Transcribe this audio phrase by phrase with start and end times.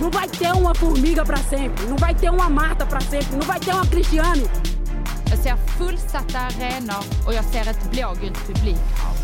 [0.00, 3.46] Não vai ter uma formiga para sempre, não vai ter uma Marta para sempre, não
[3.46, 4.44] vai ter uma Cristiane.
[5.30, 9.16] Jag ser fullsatta arenor och jag ser ett blågult publikhav.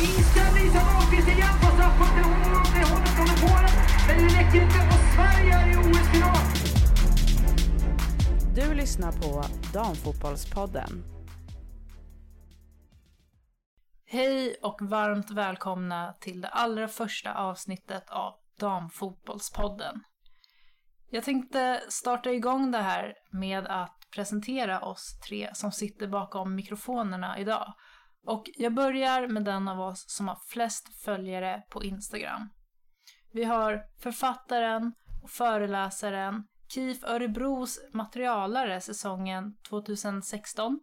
[0.00, 2.24] Inställning som igen på straffpunkten.
[2.24, 3.70] Hon håller från Polen.
[4.08, 6.36] Men det räcker inte och Sverige är i OS-final.
[8.54, 11.04] Du lyssnar på Damfotbollspodden.
[14.06, 20.02] Hej och varmt välkomna till det allra första avsnittet av Damfotbollspodden.
[21.10, 27.38] Jag tänkte starta igång det här med att presentera oss tre som sitter bakom mikrofonerna
[27.38, 27.74] idag.
[28.26, 32.48] Och jag börjar med den av oss som har flest följare på Instagram.
[33.32, 40.80] Vi har författaren och föreläsaren KIF Örebros materialare säsongen 2016.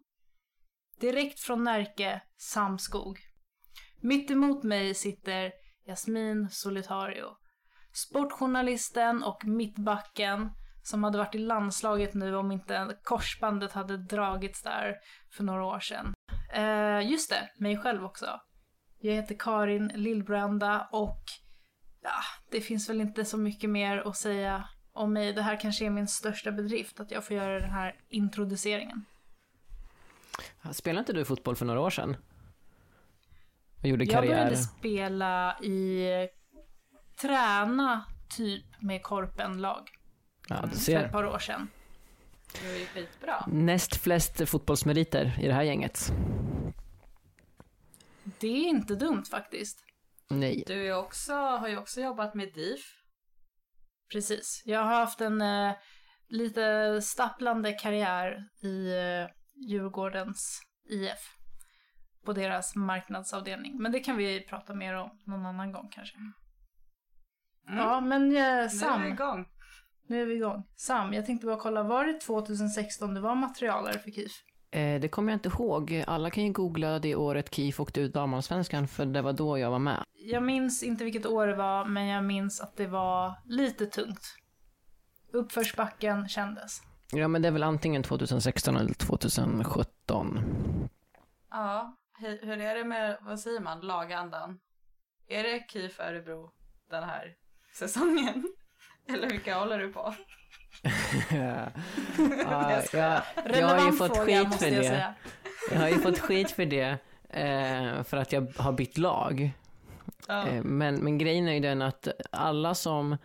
[1.00, 3.18] Direkt från Närke, Samskog.
[4.00, 5.52] Mitt emot mig sitter
[5.86, 7.26] Jasmin Solitario.
[7.94, 10.50] Sportjournalisten och mittbacken
[10.82, 14.94] som hade varit i landslaget nu om inte korsbandet hade dragits där
[15.36, 16.14] för några år sedan.
[16.52, 18.40] Eh, just det, mig själv också.
[19.00, 21.22] Jag heter Karin Lillbrända och
[22.02, 22.20] ja,
[22.50, 25.32] det finns väl inte så mycket mer att säga om mig.
[25.32, 29.04] Det här kanske är min största bedrift, att jag får göra den här introduceringen.
[30.72, 32.16] Spelade inte du fotboll för några år sedan?
[33.82, 34.34] Och gjorde Jag karriär?
[34.34, 36.06] började spela i
[37.16, 38.04] träna
[38.36, 39.88] typ med korpenlag
[40.48, 41.08] Ja, du för ett ser.
[41.08, 41.68] par år sedan.
[42.62, 43.44] Det var ju skitbra.
[43.46, 46.12] Näst flest fotbollsmeriter i det här gänget.
[48.40, 49.84] Det är inte dumt faktiskt.
[50.30, 50.64] Nej.
[50.66, 52.80] Du är också, har ju också jobbat med DIF.
[54.12, 54.62] Precis.
[54.64, 55.72] Jag har haft en eh,
[56.28, 59.30] lite stapplande karriär i eh,
[59.68, 61.34] Djurgårdens IF.
[62.24, 63.82] På deras marknadsavdelning.
[63.82, 66.16] Men det kan vi prata mer om någon annan gång kanske.
[67.66, 69.04] Ja, men eh, Nu är vi Sam.
[69.04, 69.46] igång.
[70.06, 70.66] Nu är vi igång.
[70.76, 74.32] Sam, jag tänkte bara kolla, var det 2016 du var materialare för KIF?
[74.70, 76.04] Eh, det kommer jag inte ihåg.
[76.06, 79.70] Alla kan ju googla det året KIF åkte ut damallsvenskan, för det var då jag
[79.70, 80.04] var med.
[80.12, 84.36] Jag minns inte vilket år det var, men jag minns att det var lite tungt.
[85.32, 86.82] Uppförsbacken kändes.
[87.12, 90.38] Ja, men det är väl antingen 2016 eller 2017.
[91.50, 94.58] Ja, hur är det med, vad säger man, lagandan?
[95.28, 96.50] Är det KIF Örebro
[96.90, 97.34] den här
[97.74, 98.48] säsongen?
[99.08, 100.14] Eller vilka håller du på?
[101.30, 103.22] ja, jag,
[103.54, 105.14] jag har ju fått skit för jag det.
[105.70, 106.98] Jag har ju fått skit för det,
[107.28, 109.50] eh, för att jag har bytt lag.
[110.28, 110.48] Ja.
[110.48, 113.16] Eh, Men, men grejen är ju den att alla som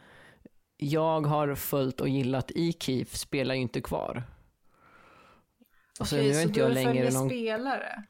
[0.78, 4.24] jag har följt och gillat i KIF spelar ju inte kvar.
[6.00, 7.30] Och så Okej, nu är så inte jag längre någon...
[7.30, 8.04] spelare?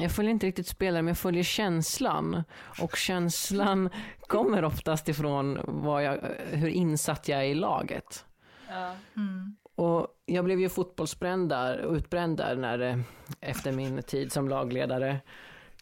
[0.00, 2.42] Jag följer inte riktigt spelare, men jag följer känslan.
[2.80, 6.18] Och känslan kommer oftast ifrån vad jag,
[6.50, 8.24] hur insatt jag är i laget.
[8.68, 8.94] Ja.
[9.16, 9.56] Mm.
[9.74, 12.98] Och jag blev ju fotbollsbränd där, och utbränd där när, eh,
[13.40, 15.20] efter min tid som lagledare.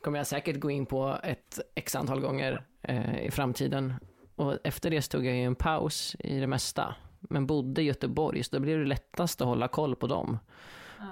[0.00, 3.94] Kommer jag säkert gå in på ett x antal gånger eh, i framtiden.
[4.36, 6.94] Och efter det tog jag ju en paus i det mesta.
[7.20, 10.38] Men bodde i Göteborg, så då blev det lättast att hålla koll på dem.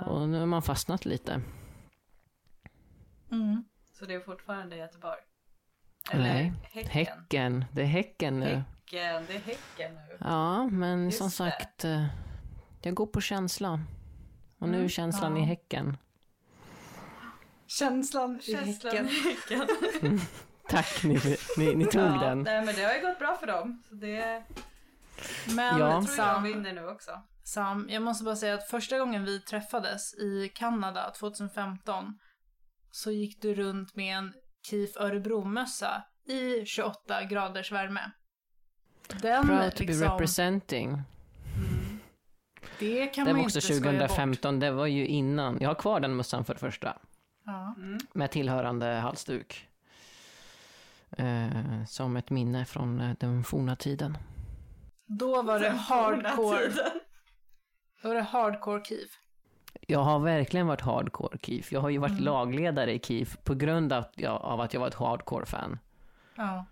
[0.06, 1.42] Och nu har man fastnat lite.
[3.43, 3.65] Mm.
[3.99, 5.21] Så det är fortfarande Göteborg?
[6.12, 6.91] Nej, Häcken?
[6.91, 7.65] Häcken.
[7.72, 8.47] Det är Häcken nu.
[8.47, 10.17] Häcken, det är Häcken nu.
[10.21, 11.31] Ja, men Just som det.
[11.33, 12.06] sagt, eh,
[12.83, 13.81] jag går på känsla.
[14.59, 15.39] Och nu är känslan Mm.
[15.43, 15.45] ja.
[15.45, 15.97] i Häcken.
[17.67, 20.21] Känslan, Känslan i Häcken.
[20.69, 21.21] Tack, ni,
[21.59, 22.43] ni, ni tog ja, den.
[22.43, 23.83] Nej men det har ju gått bra för dem.
[23.89, 24.43] Så det
[25.55, 25.91] Men Ja.
[25.95, 27.11] jag tror jag vinner nu också.
[27.45, 32.19] Sam, jag måste bara säga att första gången vi träffades i Kanada 2015
[32.94, 34.34] så gick du runt med en
[34.66, 38.10] KIF Örebro-mössa i 28 graders värme.
[39.22, 41.03] Den Proud to be liksom, representing.
[42.78, 43.93] det kan Det man var också inte bort.
[43.93, 45.59] 2015, det var ju innan.
[45.60, 46.99] Jag har kvar den mössan för det första.
[47.44, 47.77] Ja.
[48.12, 49.69] Med tillhörande halsduk.
[51.10, 54.19] Eh, som ett minne från eh, den forna tiden.
[55.07, 56.72] Då var det hardcore,
[58.03, 59.23] då var det hardcore KIF.
[59.86, 61.72] Jag har verkligen varit hardcore KIF.
[61.72, 62.25] Jag har ju varit Mm.
[62.25, 65.78] lagledare i KIF på grund av, av att jag var ett hardcore-fan.
[66.34, 66.66] Ja.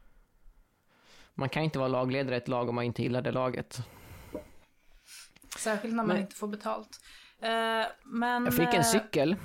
[1.34, 3.78] Man kan inte vara lagledare i ett lag om man inte gillar det laget.
[5.58, 6.20] Särskilt när man Nej.
[6.22, 7.00] inte får betalt.
[7.40, 7.48] Eh,
[8.04, 8.44] men...
[8.44, 9.36] Jag fick en eh, cykel.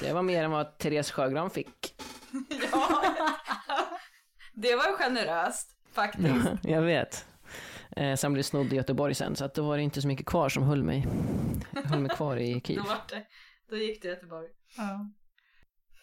[0.00, 1.94] Det var mer än vad Therese Sjögran fick.
[2.72, 3.02] Ja.
[4.54, 6.46] Det var generöst faktiskt.
[6.62, 7.26] jag vet.
[7.96, 10.26] Eh, sen blev snodd i Göteborg sen, så att då var det inte så mycket
[10.26, 11.06] kvar som höll mig,
[11.84, 12.76] höll mig kvar i KIF.
[12.76, 13.26] Då, var det,
[13.70, 14.48] då gick det till Göteborg.
[14.76, 15.10] Ja.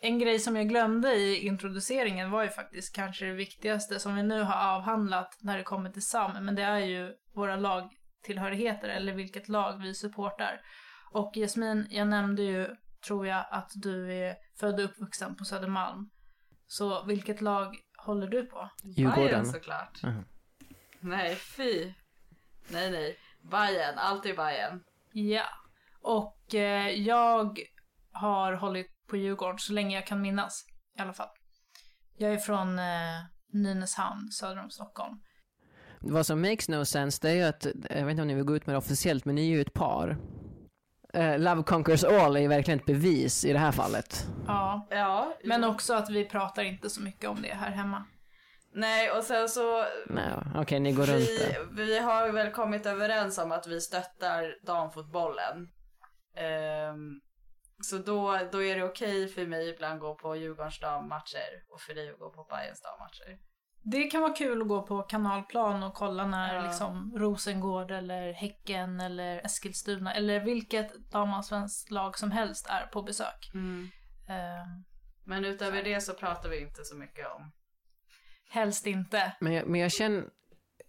[0.02, 4.24] en grej som jag glömde i introduceringen var ju faktiskt kanske det viktigaste som vi
[4.24, 9.14] nu har avhandlat när det kommer till SAM, men det är ju våra lagtillhörigheter eller
[9.14, 10.62] vilket lag vi supportar.
[11.12, 12.68] Och Jasmin, jag nämnde ju,
[13.08, 16.10] tror jag, att du är född och uppvuxen på Södermalm.
[16.68, 18.70] Så vilket lag håller du på?
[18.84, 19.26] Djurgården.
[19.26, 20.04] Bayern såklart.
[20.04, 20.24] Mhm.
[21.00, 21.94] Nej, fy.
[22.68, 23.18] Nej, nej.
[23.42, 24.84] Bayern, alltid Bayern.
[25.12, 25.44] Ja.
[26.02, 27.60] Och eh, jag
[28.12, 30.66] har hållit på Djurgården så länge jag kan minnas
[30.98, 31.30] i alla fall.
[32.18, 32.86] Jag är från eh,
[33.54, 35.20] Nynäshamn, söder om Stockholm.
[36.00, 38.44] Vad som makes no sense det är ju att, jag vet inte om ni vill
[38.44, 40.18] gå ut med det officiellt, men ni är ju ett par.
[41.14, 44.28] Eh, Love conquers all är ju verkligen ett bevis i det här fallet.
[44.48, 44.88] Ja.
[44.90, 45.38] Ja.
[45.44, 48.06] Men också att vi pratar inte så mycket om det här hemma.
[48.74, 49.86] Nej, och sen så...
[50.06, 51.68] Nej, okej, ni går runt Vi, det.
[51.72, 55.68] vi har väl kommit överens om att vi stöttar damfotbollen.
[56.36, 57.20] Ehm,
[57.84, 61.82] så då, då är det okej för mig ibland att gå på Djurgårdens dammatcher och
[61.82, 63.40] för dig att gå på Bayerns dammatcher.
[63.84, 66.62] Det kan vara kul att gå på kanalplan och kolla när Ja.
[66.62, 73.52] liksom Rosengård eller Häcken eller Eskilstuna eller vilket damallsvenskt lag som helst är på besök.
[74.30, 74.66] Eh,
[75.26, 77.52] Men utöver det så pratar vi inte så mycket om.
[78.50, 79.36] Helst inte.
[79.40, 80.24] Men jag, men jag känner,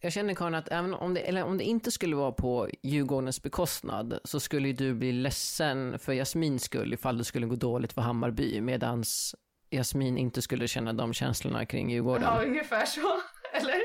[0.00, 3.42] jag känner Karin att även om det, eller om det inte skulle vara på Djurgårdens
[3.42, 8.02] bekostnad så skulle du bli ledsen för Jasmins skull ifall det skulle gå dåligt för
[8.02, 9.34] Hammarby medans
[9.70, 12.22] Jasmin inte skulle känna de känslorna kring Djurgården.
[12.22, 13.00] Ja, ungefär så.
[13.52, 13.80] Eller?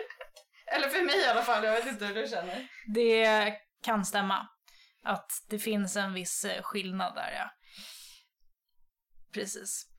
[0.76, 2.68] Eller för mig i alla fall, jag vet inte hur du känner.
[2.94, 4.48] Det kan stämma.
[5.04, 7.50] Att det finns en viss skillnad där, ja.
[9.34, 9.95] Precis.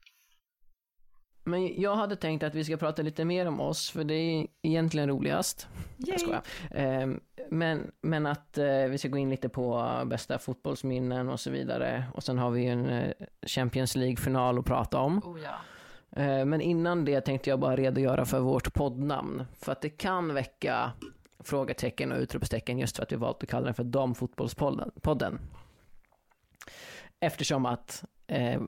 [1.47, 4.47] Men jag hade tänkt att vi ska prata lite mer om oss, för det är
[4.61, 5.67] egentligen roligast.
[5.97, 6.41] Jag skojar.
[6.71, 11.49] Ehm, Men, men att eh, vi ska gå in lite på bästa fotbollsminnen och så
[11.51, 12.03] vidare.
[12.13, 13.11] Och sen har vi ju en eh,
[13.47, 15.21] Champions League-final att prata om.
[15.25, 15.55] Oh ja.
[16.21, 19.43] Eh, Men innan det tänkte jag bara redogöra för vårt poddnamn.
[19.59, 20.91] För att det kan väcka
[21.39, 24.91] frågetecken och utropstecken just för att vi valt att kalla den för Damfotbollspodden.
[25.01, 25.39] podden.
[27.19, 28.61] Eftersom att eh,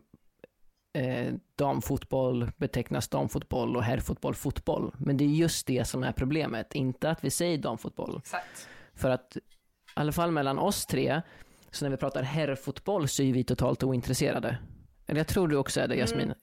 [0.94, 4.92] eh, damfotboll betecknas damfotboll och herrfotboll fotboll.
[4.98, 8.18] Men det är just det som är problemet, inte att vi säger damfotboll.
[8.18, 8.68] Exakt.
[8.96, 9.40] För att, i
[9.94, 11.22] alla fall mellan oss tre,
[11.72, 14.58] så när vi pratar herrfotboll så är vi totalt ointresserade.
[15.08, 16.34] Eller jag tror du också är det Jasmin.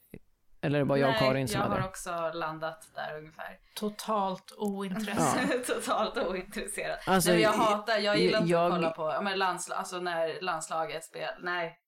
[0.61, 1.89] Eller är det bara jag och Nej, Karin som jag är har det?
[1.89, 3.59] också landat där ungefär.
[3.75, 5.39] Totalt ointresse.
[5.67, 6.99] Totalt ointresserad.
[7.07, 10.01] Alltså, Nej, jag hatar, jag gillar inte jag- att kolla på ja, men landsla, alltså
[10.01, 11.39] när landslaget spelar.
[11.41, 11.79] Nej,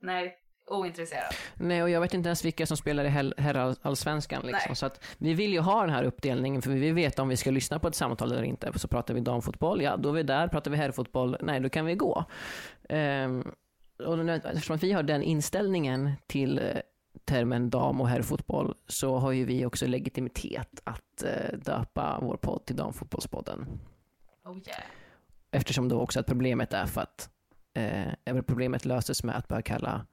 [0.00, 0.36] nej,
[0.66, 1.34] ointresserad.
[1.54, 4.42] Nej, och jag vet inte ens vilka som spelar i herrallsvenskan.
[4.42, 4.60] Liksom.
[4.68, 4.76] Nej.
[4.76, 7.36] Så att vi vill ju ha den här uppdelningen, för vi vill veta om vi
[7.36, 8.78] ska lyssna på ett samtal eller inte.
[8.78, 10.48] Så pratar vi damfotboll, ja då är vi där.
[10.48, 12.24] Pratar vi herrfotboll, nej då kan vi gå.
[12.88, 13.52] Ehm,
[13.98, 16.64] och eftersom vi har den inställningen till eh,
[17.24, 22.64] termen dam och herrfotboll så har ju vi också legitimitet att eh, döpa vår podd
[22.64, 23.66] till Damfotbollspodden.
[24.44, 24.80] Oh yeah.
[25.50, 27.30] Eftersom då också att problemet är för att
[27.74, 30.06] eh, problemet löses med att börja kalla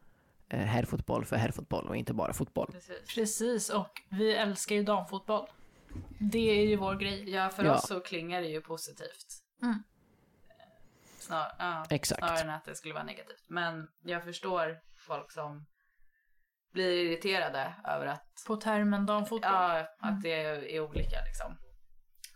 [0.58, 2.72] herrfotboll för herrfotboll och inte bara fotboll.
[2.72, 3.16] Precis.
[3.16, 5.48] Precis, och vi älskar ju damfotboll.
[6.20, 7.30] Det är ju vår grej.
[7.30, 7.74] Ja, för Ja.
[7.76, 9.28] oss så klingar det ju positivt.
[9.62, 9.84] Mm.
[11.20, 12.20] Snar, ja, Exakt.
[12.20, 13.44] Snarare än att det skulle vara negativt.
[13.48, 15.66] Men jag förstår folk som
[16.74, 19.52] blir irriterade över att, På termen damfotboll.
[19.52, 21.58] ja, att det är olika liksom.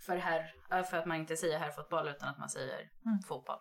[0.06, 3.20] För, här, ja, för att man inte säger herrfotboll utan att man säger Mm.
[3.28, 3.60] fotboll.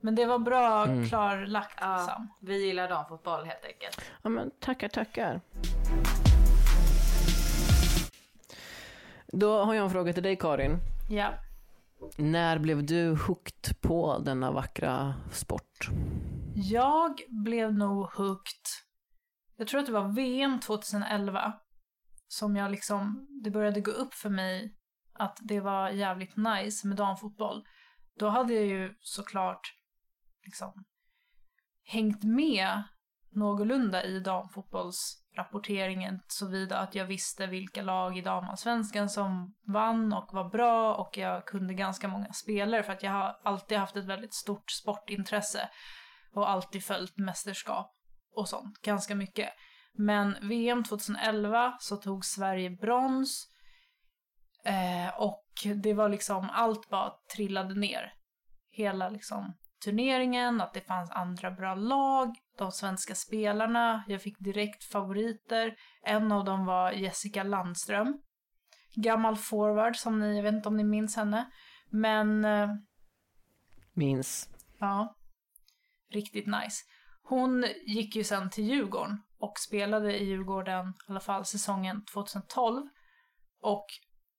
[0.00, 1.08] Men det var bra Mm.
[1.08, 2.28] klarlagt, Ja, Sam.
[2.40, 4.00] vi gillar damfotboll helt enkelt.
[4.22, 5.40] Ja men tackar, tackar.
[9.26, 10.78] Då har jag en fråga till dig Karin.
[11.10, 11.32] Ja.
[12.16, 15.88] När blev du hooked på denna vackra sport?
[16.54, 18.62] Jag blev nog hooked.
[19.56, 21.52] Jag tror att det var VM 2011.
[22.28, 24.74] Som jag liksom, det började gå upp för mig
[25.12, 27.64] att det var jävligt nice med damfotboll.
[28.18, 29.60] Då hade jag ju såklart
[30.46, 30.84] liksom
[31.84, 32.82] hängt med
[33.36, 40.50] någorlunda i damfotbollsrapporteringen såvida att jag visste vilka lag i damallsvenskan som vann och var
[40.50, 44.34] bra och jag kunde ganska många spelare för att jag har alltid haft ett väldigt
[44.34, 45.68] stort sportintresse
[46.34, 47.92] och alltid följt mästerskap
[48.34, 49.48] och sånt ganska mycket.
[49.92, 53.46] Men VM 2011 så tog Sverige brons
[54.64, 58.12] eh, och det var liksom allt bara trillade ner.
[58.70, 59.52] Hela liksom
[59.86, 65.74] turneringen, att det fanns andra bra lag, de svenska spelarna, jag fick direkt favoriter.
[66.02, 68.18] En av dem var Jessica Landström.
[68.94, 71.50] Gammal forward som ni, jag vet inte om ni minns henne.
[71.90, 72.68] Men eh,
[73.94, 74.48] Minns.
[74.78, 75.16] Ja.
[76.10, 76.84] Riktigt nice.
[77.22, 82.82] Hon gick ju sen till Djurgården och spelade i Djurgården, i alla fall säsongen 2012.
[83.62, 83.86] Och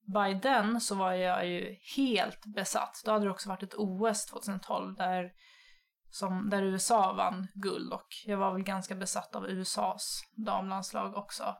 [0.08, 3.02] by then så var jag ju helt besatt.
[3.06, 5.32] Då hade det också varit ett OS 2012 där,
[6.10, 11.56] som, där USA vann guld och jag var väl ganska besatt av USAs damlandslag också.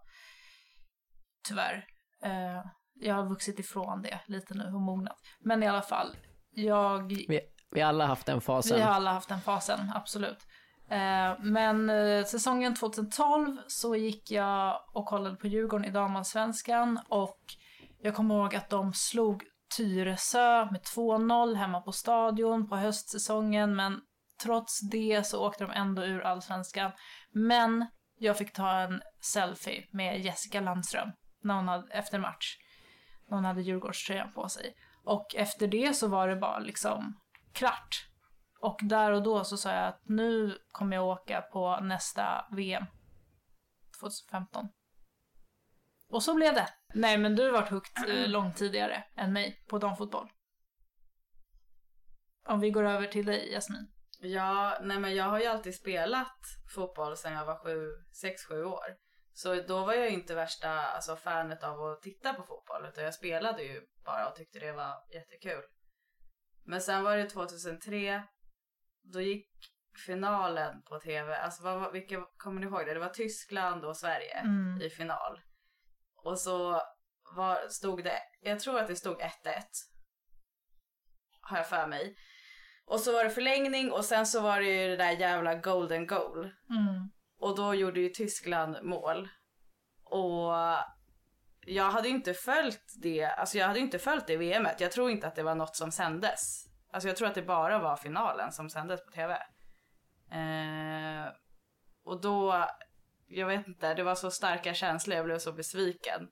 [1.48, 1.86] Tyvärr.
[2.24, 2.66] Eh,
[3.00, 5.18] jag har vuxit ifrån det lite nu och mognat.
[5.40, 6.16] Men i alla fall,
[6.52, 8.78] jag Vi, vi alla haft den fasen.
[8.78, 10.48] vi har alla haft den fasen, absolut.
[10.90, 17.40] Eh, men eh, säsongen 2012 så gick jag och kollade på Djurgården i damallsvenskan och
[18.08, 19.44] jag kommer ihåg att de slog
[19.78, 24.02] Tyresö med 2-0 hemma på stadion på höstsäsongen men
[24.44, 26.92] trots det så åkte de ändå ur allsvenskan.
[27.32, 27.86] Men
[28.20, 29.02] jag fick ta en
[29.34, 31.12] selfie med Jessica Landström
[31.44, 32.58] när hon hade, efter match.
[33.30, 34.74] När hon hade Djurgårdströjan på sig.
[35.04, 37.20] Och efter det så var det bara liksom
[37.54, 38.08] klart.
[38.62, 42.86] Och där och då så sa jag att nu kommer jag åka på nästa VM.
[44.02, 44.68] 2015.
[46.10, 46.68] Och så blev det.
[46.98, 50.30] Nej men du har varit hooked eh, långt tidigare än mig på damfotboll.
[52.48, 53.88] Om vi går över till dig Jasmin.
[54.20, 56.38] Ja, nej men jag har ju alltid spelat
[56.76, 57.88] fotboll sedan jag var sju,
[58.22, 58.96] sex, sju år.
[59.34, 63.04] Så då var jag ju inte värsta alltså, fanet av att titta på fotboll utan
[63.04, 65.64] jag spelade ju bara och tyckte det var jättekul.
[66.66, 68.24] Men sen var det 2003,
[69.04, 69.48] då gick
[70.06, 72.94] finalen på tv, alltså vad, vilka kommer ni ihåg det?
[72.94, 74.82] Det var Tyskland och Sverige Mm.
[74.82, 75.40] i final.
[76.28, 76.82] Och så
[77.36, 79.30] var, stod det, jag tror att det stod 1-1.
[81.42, 82.16] Har jag för mig.
[82.86, 86.08] Och så var det förlängning och sen så var det ju det där jävla golden
[86.08, 86.40] goal.
[86.46, 87.12] Mm.
[87.40, 89.30] Och då gjorde ju Tyskland mål.
[90.04, 90.54] Och
[91.66, 94.82] jag hade ju inte följt det, alltså jag hade inte följt det VMet.
[94.82, 96.66] Jag tror inte att det var något som sändes.
[96.92, 99.34] Alltså jag tror att det bara var finalen som sändes på tv.
[100.32, 101.34] Eh,
[102.04, 102.68] och då,
[103.28, 106.30] jag vet inte, det var så starka känslor, jag blev så besviken.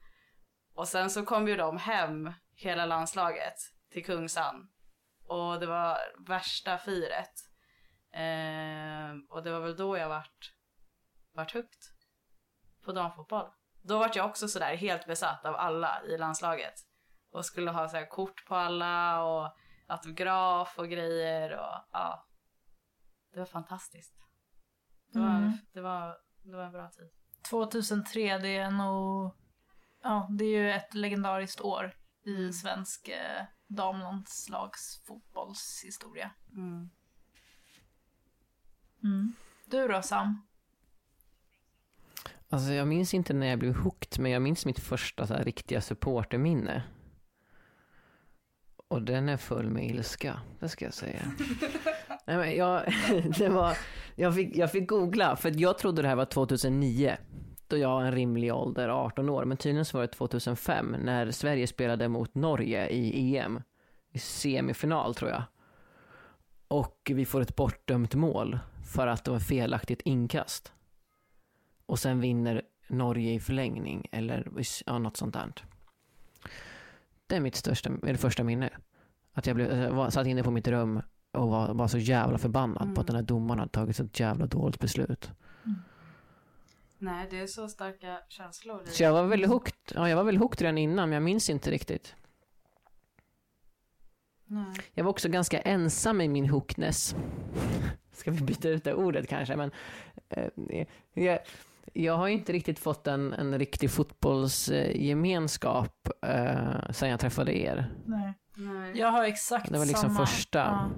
[0.73, 3.53] Och sen så kom ju de hem, hela landslaget,
[3.91, 4.69] till Kungsan.
[5.27, 5.97] Och det var
[6.27, 7.33] värsta firet.
[8.11, 10.53] Eh, och det var väl då jag vart,
[11.33, 11.91] vart högt
[12.85, 13.49] på damfotboll.
[13.81, 16.73] Då vart jag också sådär helt besatt av alla i landslaget.
[17.31, 19.55] Och skulle ha så kort på alla och
[19.87, 22.27] autograf och grejer och ja.
[23.33, 24.15] Det var fantastiskt.
[25.13, 25.57] Det var, Mm.
[25.73, 27.09] det var, det var en bra tid.
[27.49, 29.31] 2003, det är nog...
[30.03, 31.93] Ja, det är ju ett legendariskt år
[32.25, 36.31] i svensk eh, damlandslagsfotbollshistoria.
[36.51, 36.89] Mm.
[39.03, 39.33] Mm.
[39.65, 40.41] Du då Sam?
[42.49, 45.43] Alltså jag minns inte när jag blev hooked, men jag minns mitt första så här,
[45.43, 46.83] riktiga supporterminne.
[48.87, 51.21] Och den är full med ilska, det ska jag säga.
[52.25, 52.93] Nej, men jag,
[53.37, 53.77] det var,
[54.15, 57.17] jag, fick, jag fick googla, för jag trodde det här var 2009.
[57.67, 59.45] Då jag har en rimlig ålder, 18 år.
[59.45, 63.61] Men tydligen så var det 2005, när Sverige spelade mot Norge i EM.
[64.11, 65.43] I semifinal tror jag.
[66.67, 68.59] Och vi får ett bortdömt mål
[68.93, 70.73] för att det var felaktigt inkast.
[71.85, 74.51] Och sen vinner Norge i förlängning eller
[74.85, 75.53] ja, något sånt där.
[77.27, 78.69] Det är mitt största, eller första minne.
[79.33, 81.01] Att jag, blev, jag satt inne på mitt rum
[81.35, 84.19] och var, var så jävla förbannad på att den här domaren hade tagit så ett
[84.19, 85.31] jävla dåligt beslut.
[86.97, 88.81] Nej, det är så starka känslor.
[88.85, 91.49] Så jag var väldigt hooked, ja, jag var väldigt hooked redan innan, men jag minns
[91.49, 92.15] inte riktigt.
[94.47, 94.75] Nej.
[94.93, 97.15] Jag var också ganska ensam i min hookness.
[98.11, 99.55] Ska vi byta ut det ordet kanske?
[99.55, 99.71] Men,
[100.29, 100.47] eh,
[101.13, 101.39] jag,
[101.93, 107.91] jag har inte riktigt fått en, en riktig fotbollsgemenskap eh, sen jag träffade er.
[108.05, 108.33] Nej.
[108.55, 108.97] Nej.
[108.99, 110.25] Jag har exakt Det var liksom samma.
[110.25, 110.59] första.
[110.59, 110.89] Ja.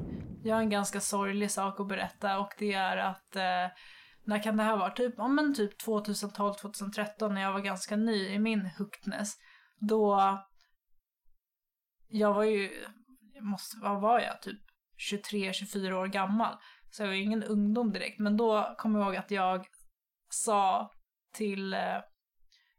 [0.47, 3.77] Jag har en ganska sorglig sak att berätta och det är att eh,
[4.23, 4.91] när kan det här vara?
[4.91, 9.33] Typ, ja, men typ 2012-2013 när jag var ganska ny i min hookness.
[9.79, 10.37] Då
[12.07, 12.85] jag var ju,
[13.41, 14.41] måste, vad var jag?
[14.41, 14.59] Typ
[15.11, 16.55] 23-24 år gammal.
[16.89, 18.19] Så jag var ju ingen ungdom direkt.
[18.19, 19.65] Men då kom jag ihåg att jag
[20.29, 20.91] sa
[21.33, 21.99] till eh,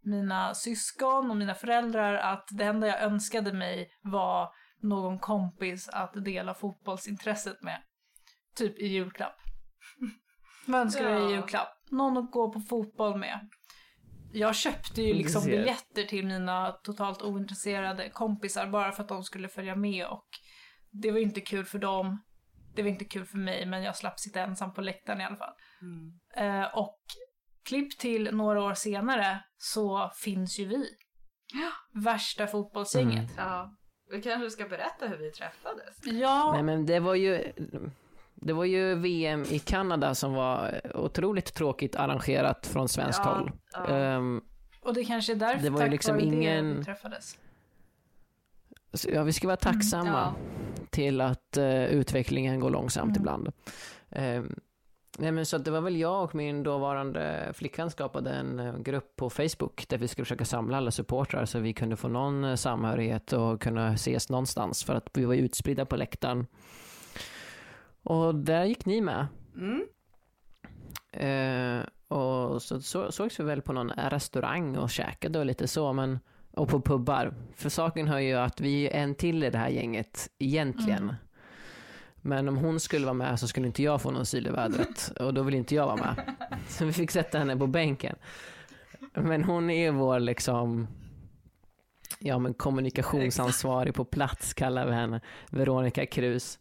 [0.03, 4.49] mina syskon och mina föräldrar att det enda jag önskade mig var
[4.83, 7.83] någon kompis att dela fotbollsintresset med.
[8.57, 9.37] Typ i julklapp.
[10.67, 11.31] Vad önskar du Ja.
[11.31, 11.69] i julklapp?
[11.91, 13.49] Någon att gå på fotboll med.
[14.33, 19.49] Jag köpte ju liksom biljetter till mina totalt ointresserade kompisar bara för att de skulle
[19.49, 20.27] följa med och
[20.91, 22.23] det var inte kul för dem.
[22.75, 25.37] Det var inte kul för mig men jag slapp sitta ensam på läktaren i alla
[25.37, 25.55] fall.
[25.83, 26.61] Mm.
[26.63, 26.99] Eh, och
[27.65, 30.85] klipp till några år senare så finns ju vi.
[32.05, 33.31] Värsta fotbollsgänget.
[33.37, 33.75] Ja.
[34.11, 35.97] Vi kanske ska berätta hur vi träffades.
[36.05, 37.53] Ja, Nej men det var ju,
[38.35, 43.51] Det var ju VM i Kanada som var otroligt tråkigt arrangerat från svenskt Ja, håll.
[43.73, 43.87] ja.
[43.89, 44.41] Ehm,
[44.81, 47.39] Och det kanske är därför Det var ju tack liksom vare ingen- det vi träffades.
[48.95, 50.35] så ja, vi ska vara tacksamma
[50.91, 53.21] till att eh, utvecklingen går långsamt Mm.
[53.21, 53.53] ibland.
[54.11, 54.55] Ehm,
[55.19, 59.17] nej men så det var väl jag och min dåvarande flickvän skapade en eh, grupp
[59.17, 62.55] på Facebook där vi skulle försöka samla alla supportrar så vi kunde få någon eh,
[62.55, 66.47] samhörighet och kunna ses någonstans för att vi var utspridda på läktaren.
[68.03, 69.27] Och där gick ni med.
[69.57, 69.85] Mm.
[71.13, 71.85] Eh,
[72.19, 76.19] och så, så sågs vi väl på någon restaurang och käkade och lite så, men
[76.53, 77.35] och på pubbar.
[77.55, 81.03] För saken hör ju att vi är en till i det här gänget egentligen.
[81.03, 81.15] Mm.
[82.23, 85.13] Men om hon skulle vara med så skulle inte jag få någon syl i vädret
[85.21, 86.35] och då vill inte jag vara med.
[86.69, 88.17] Så vi fick sätta henne på bänken.
[89.15, 90.87] Men hon är vår liksom
[92.19, 95.21] ja, men kommunikationsansvarig på plats kallar vi henne.
[95.51, 96.59] Veronica Krus.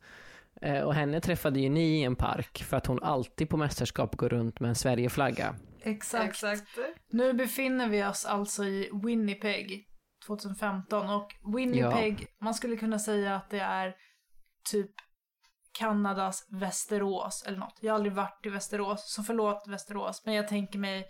[0.62, 4.16] Eh, Och henne träffade ju ni i en park för att hon alltid på mästerskap
[4.16, 5.56] går runt med en Sverigeflagga.
[5.82, 6.30] Exakt.
[6.30, 6.68] Exakt.
[7.12, 9.88] Nu befinner vi oss alltså i Winnipeg
[10.28, 13.96] 2015 och Winnipeg, man skulle kunna säga att det är
[14.72, 14.92] typ
[15.78, 17.78] Kanadas Västerås eller något.
[17.82, 21.08] Jag har aldrig varit i Västerås, så förlåt Västerås, men jag tänker mig,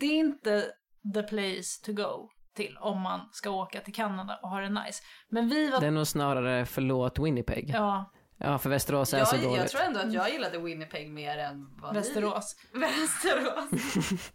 [0.00, 0.66] det är inte
[1.14, 5.02] the place to go till om man ska åka till Kanada och ha det nice.
[5.28, 5.80] Men vi var...
[5.80, 7.70] Det är nog snarare förlåt Winnipeg.
[7.74, 9.58] Ja, Ja, för Västerås är så Jag, dåligt.
[9.60, 12.56] jag tror ändå att jag gillade Winnipeg mer än vad Västerås.
[12.72, 12.80] ni...
[12.80, 13.70] Västerås.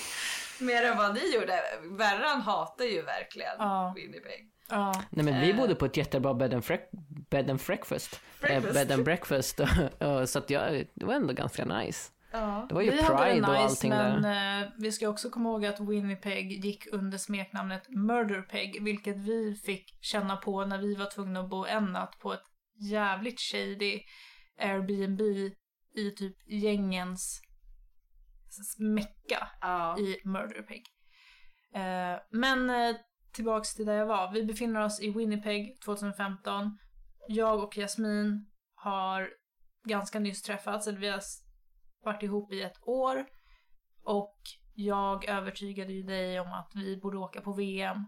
[0.60, 1.62] mer än vad ni gjorde.
[1.82, 3.92] Verran hatar ju verkligen Ja.
[3.96, 4.50] Winnipeg.
[4.70, 5.02] Ja.
[5.10, 5.56] Nej men vi Eh.
[5.56, 6.64] bodde på ett jättebra bed and,
[7.30, 8.14] bed and breakfast.
[8.14, 8.74] Eh, Breakfast.
[8.74, 9.60] bed and breakfast.
[9.98, 12.10] Och så att jag, det var ändå ganska nice.
[12.32, 12.66] Ja.
[12.68, 14.62] Det var ju vi hade Pride det och nice, allting men där.
[14.62, 19.98] eh, vi ska också komma ihåg att Winnipeg gick under smeknamnet Murderpeg, vilket vi fick
[20.00, 22.42] känna på när vi var tvungna att bo en natt på ett
[22.90, 24.00] jävligt shady
[24.60, 25.20] Airbnb
[25.96, 27.40] i typ gängens
[28.78, 29.98] mecka Ja.
[29.98, 30.82] i Murderpeg.
[31.74, 32.96] Eh, men eh,
[33.32, 34.32] tillbaks till där jag var.
[34.32, 36.78] Vi befinner oss i Winnipeg 2015.
[37.28, 39.30] Jag och Jasmin har
[39.84, 41.20] ganska nyss träffats, eller vi har
[42.04, 43.26] varit ihop i ett år.
[44.02, 44.38] Och
[44.74, 48.04] jag övertygade ju dig om att vi borde åka på VM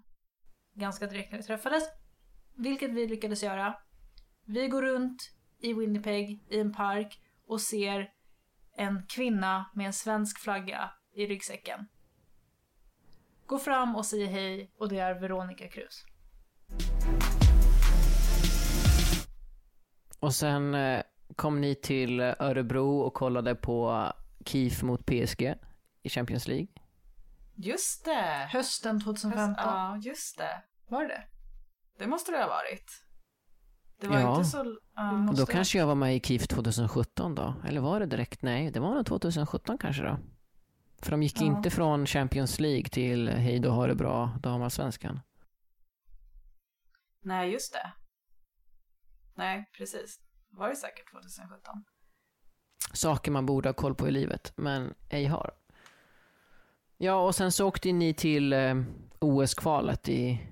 [0.74, 1.82] ganska direkt när vi träffades.
[2.56, 3.74] Vilket vi lyckades göra.
[4.44, 8.10] Vi går runt i Winnipeg i en park och ser
[8.76, 11.88] en kvinna med en svensk flagga i ryggsäcken.
[13.52, 16.04] Går fram och säger hej och det är Veronica Cruz.
[20.20, 21.02] Och sen eh,
[21.36, 24.06] kom ni till Örebro och kollade på
[24.44, 25.54] KIF mot PSG
[26.02, 26.66] i Champions League.
[27.54, 28.48] Just det.
[28.52, 29.54] Hösten 2015.
[29.66, 30.62] Ja, just det.
[30.88, 31.22] Var det
[31.98, 32.90] Det måste det ha varit.
[34.00, 34.36] Det var Ja.
[34.36, 34.64] inte så...
[35.12, 37.54] Måste Då kanske jag var med i KIF 2017 då?
[37.68, 38.42] Eller var det direkt?
[38.42, 40.18] Nej, det var nog 2017 kanske då.
[41.02, 41.44] För de gick Ja.
[41.46, 45.20] inte från Champions League till Hej då har det bra, damallsvenskan.
[47.20, 47.92] Nej, just det.
[49.34, 50.20] Nej, precis.
[50.50, 51.84] Var det säkert 2017?
[52.92, 55.50] Saker man borde ha koll på i livet, men ej har.
[56.98, 58.74] Ja, och sen så åkte ni till eh,
[59.18, 60.46] OS-kvalet i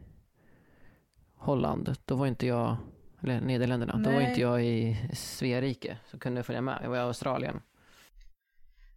[1.35, 1.97] Holland.
[2.05, 2.77] Då var inte jag,
[3.23, 4.29] eller Nederländerna, då var Nej.
[4.29, 6.81] inte jag i Sverige så kunde jag följa med.
[6.83, 7.63] Jag var i Australien.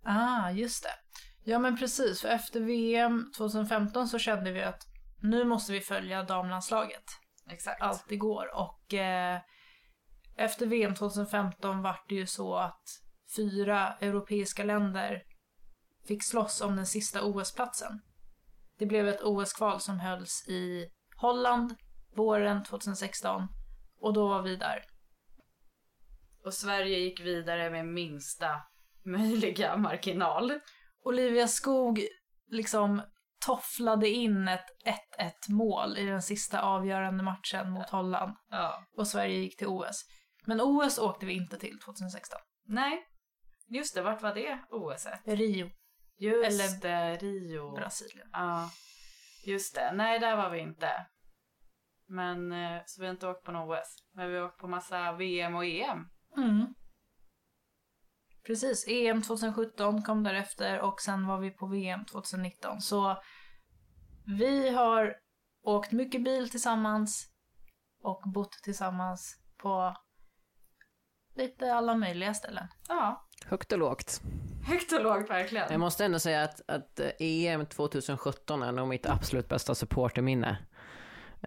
[0.03, 0.89] Ah, just det.
[1.45, 4.83] Ja men precis, för efter VM 2015 så kände vi att
[5.21, 7.03] nu måste vi följa damlandslaget.
[7.49, 7.81] Exakt.
[7.81, 8.55] Allt det går.
[8.55, 9.39] Och eh,
[10.35, 12.83] efter VM 2015 var det ju så att
[13.35, 15.23] fyra europeiska länder
[16.07, 18.01] fick slåss om den sista OS-platsen.
[18.79, 21.75] Det blev ett OS-kval som hölls i Holland
[22.15, 23.47] våren 2016
[23.99, 24.85] och då var vi där.
[26.45, 28.61] Och Sverige gick vidare med minsta
[29.05, 30.59] möjliga marginal.
[31.05, 32.01] Olivia Skog
[32.47, 33.01] liksom
[33.45, 34.65] tofflade in ett
[35.19, 38.85] 1-1 mål i den sista avgörande matchen mot Holland Ja.
[38.97, 40.01] och Sverige gick till OS.
[40.45, 42.39] Men OS åkte vi inte till 2016.
[42.67, 43.07] Nej.
[43.67, 45.07] Just det, vart var det OS?
[45.25, 45.69] Rio,
[46.19, 47.75] Just Eller- det, Rio.
[47.75, 48.29] Brasilien.
[48.31, 48.69] Ja.
[49.45, 49.91] Just det.
[49.93, 51.05] Nej, där var vi inte.
[52.07, 53.95] Men, eh, så vi har inte åkt på något OS.
[54.13, 56.07] Men vi har åkt på massa VM och EM.
[56.37, 56.65] Mm.
[58.47, 62.81] Precis, EM 2017 kom därefter och sen var vi på VM 2019.
[62.81, 63.17] Så
[64.25, 65.15] vi har
[65.63, 67.27] åkt mycket bil tillsammans
[68.03, 69.95] och bott tillsammans på
[71.35, 72.67] lite alla möjliga ställen.
[72.87, 73.27] Ja.
[73.45, 74.21] Högt och lågt.
[74.67, 75.67] Högt och lågt verkligen.
[75.71, 80.57] Jag måste ändå säga att, att eh, EM 2017 är nog mitt absolut bästa supporterminne.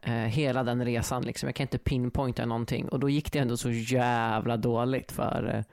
[0.03, 1.47] Eh, hela den resan liksom.
[1.47, 2.89] Jag kan inte pinpointa någonting.
[2.89, 5.65] Och då gick det ändå så jävla dåligt för, eh,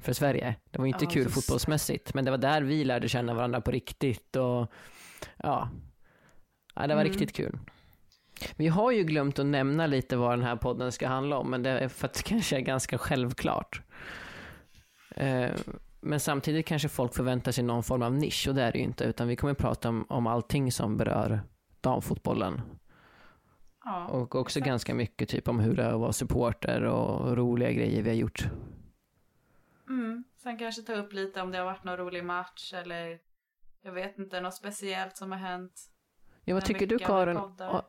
[0.00, 0.56] för Sverige.
[0.70, 3.70] Det var inte Ja, kul fotbollsmässigt, men det var där vi lärde känna varandra på
[3.70, 4.72] riktigt och
[5.36, 5.68] ja,
[6.74, 7.04] ja det var Mm.
[7.12, 7.58] riktigt kul.
[8.56, 11.62] Vi har ju glömt att nämna lite vad den här podden ska handla om, men
[11.62, 13.82] det är för att det kanske är ganska självklart.
[15.16, 15.50] Eh,
[16.02, 18.84] Men samtidigt kanske folk förväntar sig någon form av nisch och det är det ju
[18.84, 21.40] inte, utan vi kommer prata om, om allting som berör
[21.80, 22.60] damfotbollen.
[23.84, 24.06] Ja.
[24.06, 24.66] Och också exakt.
[24.70, 28.16] ganska mycket typ om hur det är att vara supporter och roliga grejer vi har
[28.16, 28.48] gjort.
[29.90, 30.24] Mm.
[30.42, 33.18] Sen kanske ta upp lite om det har varit någon rolig match eller
[33.82, 35.72] jag vet inte, något speciellt som har hänt.
[36.44, 37.36] Ja, vad tycker du Karin?
[37.36, 37.82] Har,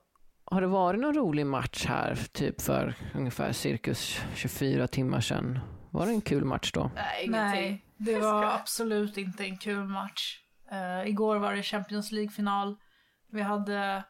[0.46, 5.60] har det varit någon rolig match här, typ för ungefär cirkus 24 timmar sedan?
[5.92, 6.92] Var det en kul match då?
[6.96, 7.62] Nej, ingenting.
[7.62, 10.40] Nej, det var absolut inte en kul match.
[10.72, 12.78] Eh, igår var det Champions League-final.
[13.32, 14.04] Vi hade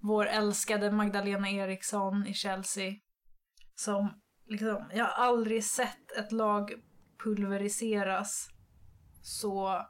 [0.00, 2.92] vår älskade Magdalena Eriksson i Chelsea.
[3.74, 4.08] Som,
[4.48, 6.72] liksom, jag har aldrig sett ett lag
[7.18, 8.48] pulveriseras
[9.22, 9.86] så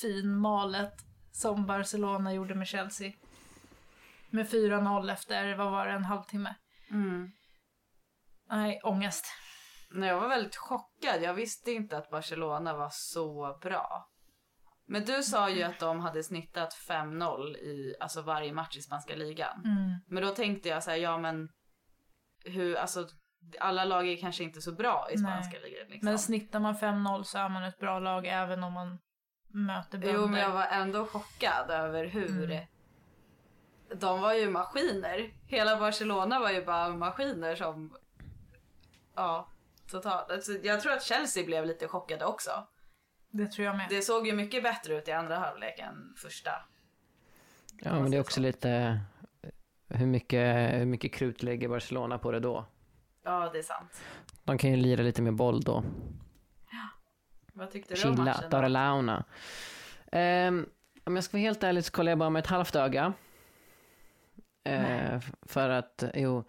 [0.00, 0.94] finmalet
[1.32, 3.12] som Barcelona gjorde med Chelsea.
[4.30, 6.54] Med 4-0 efter, vad var det, en halvtimme?
[6.90, 7.30] Mm.
[8.50, 9.26] Nej, ångest.
[9.90, 11.22] Nej, jag var väldigt chockad.
[11.22, 14.08] Jag visste inte att Barcelona var så bra.
[14.86, 19.16] Men du sa ju att de hade snittat 5-0 i alltså varje match i spanska
[19.16, 19.62] ligan.
[19.64, 20.00] Mm.
[20.06, 21.48] Men då tänkte jag så här, ja men
[22.44, 23.08] hur, alltså
[23.60, 25.32] alla lag är kanske inte så bra i Nej.
[25.32, 25.88] spanska ligan.
[25.88, 26.04] Liksom.
[26.08, 28.98] Men snittar man 5-0 så är man ett bra lag även om man
[29.48, 30.14] möter bönder.
[30.14, 32.66] Jo, men jag var ändå chockad över hur Mm.
[33.94, 35.30] de var ju maskiner.
[35.46, 37.96] Hela Barcelona var ju bara maskiner som,
[39.16, 39.48] ja,
[39.90, 40.30] totalt.
[40.30, 42.50] Alltså, jag tror att Chelsea blev lite chockade också.
[43.30, 43.86] Det tror jag med.
[43.90, 46.50] Det såg ju mycket bättre ut i andra halvlek än första.
[47.82, 48.70] Ja, men det är också lite
[49.42, 49.50] eh,
[49.98, 52.66] hur mycket, hur mycket krut lägger Barcelona på det då?
[53.28, 54.02] Ja, det är sant.
[54.44, 55.84] De kan ju lira lite med boll då.
[57.52, 58.42] Vad tyckte du om Chilla, matchen?
[58.42, 58.48] då?
[58.48, 59.24] Daralauna.
[60.12, 60.66] Um,
[61.04, 63.12] om jag ska vara helt ärlig så kollar jag bara med ett halvt öga.
[64.64, 66.44] Eh, för att, jo.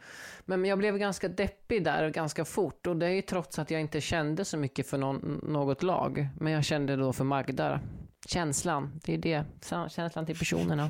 [0.46, 3.82] Men jag blev ganska deppig där ganska fort och det är ju trots att jag
[3.82, 6.28] inte kände så mycket för någon, något lag.
[6.40, 7.80] Men jag kände då för Magda.
[8.28, 9.46] Känslan, det är det.
[9.90, 10.90] Känslan till personerna.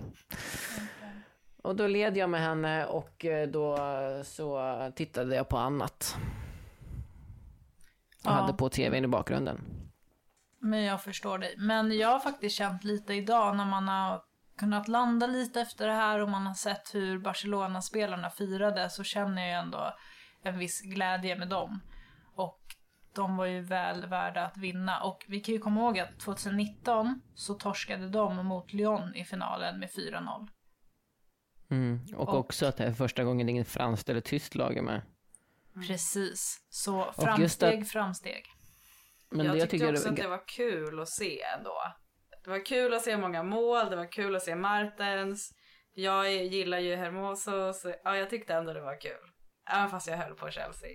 [1.63, 3.78] Och då led jag med henne och eh, då
[4.24, 6.17] så tittade jag på annat.
[8.26, 8.32] Och Ja.
[8.32, 9.62] hade på tvn i bakgrunden.
[10.60, 11.56] Men jag förstår dig.
[11.58, 14.22] Men jag har faktiskt känt lite idag när man har
[14.58, 19.48] kunnat landa lite efter det här och man har sett hur Barcelona-spelarna firade så känner
[19.48, 19.93] jag ändå
[20.43, 21.82] en viss glädje med dem.
[22.36, 22.60] Och
[23.15, 25.00] de var ju väl värda att vinna.
[25.04, 29.80] Och vi kan ju komma ihåg att 2019 så torskade de mot Lyon i finalen
[29.80, 30.48] med 4-0.
[31.71, 31.99] Mm.
[32.15, 34.77] Och, Och- också att det är första gången det är inget franskt eller tyskt lag
[34.77, 35.01] är med.
[35.88, 36.58] Precis.
[36.69, 38.43] Så framsteg, framsteg.
[39.29, 41.73] Men jag det jag tyckte också är- att det var kul att se ändå.
[42.43, 45.51] Det var kul att se många mål, det var kul att se Martens.
[45.93, 49.29] Jag gillar ju Hermoso, så ja, jag tyckte ändå det var kul.
[49.71, 50.89] Även fast jag höll på Chelsea.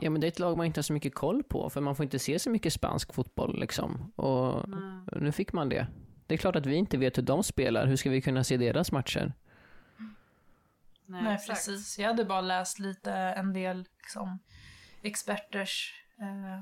[0.00, 1.96] Ja men det är ett lag man inte har så mycket koll på för man
[1.96, 4.12] får inte se så mycket spansk fotboll liksom.
[4.16, 4.68] Och
[5.22, 5.86] nu fick man det.
[6.26, 8.56] Det är klart att vi inte vet hur de spelar, hur ska vi kunna se
[8.56, 9.32] deras matcher?
[11.06, 11.98] Nej, Nej, precis.
[11.98, 14.38] Jag hade bara läst lite en del liksom,
[15.02, 16.60] experters eh,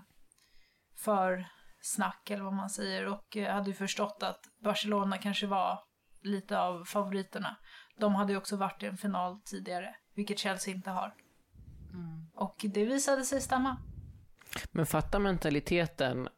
[0.96, 1.46] för
[1.81, 5.79] snack eller vad man säger och eh, hade ju förstått att Barcelona kanske var
[6.23, 7.57] lite av favoriterna.
[7.96, 11.14] De hade ju också varit i en final tidigare, vilket Chelsea inte har.
[12.35, 13.77] Och det visade sig stämma.
[14.70, 16.29] Men fatta mentaliteten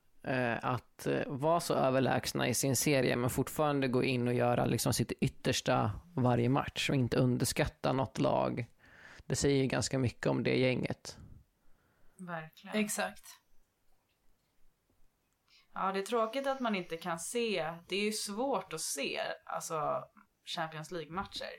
[0.62, 4.92] att eh, vara så överlägsna i sin serie men fortfarande gå in och göra liksom
[4.92, 8.66] sitt yttersta varje match och inte underskatta något lag.
[9.26, 11.18] Det säger ju ganska mycket om det gänget.
[12.18, 12.76] Verkligen.
[12.76, 13.38] Exakt.
[15.74, 17.74] Ja, det är tråkigt att man inte kan se.
[17.88, 20.04] Det är ju svårt att se alltså
[20.44, 21.52] Champions League-matcher.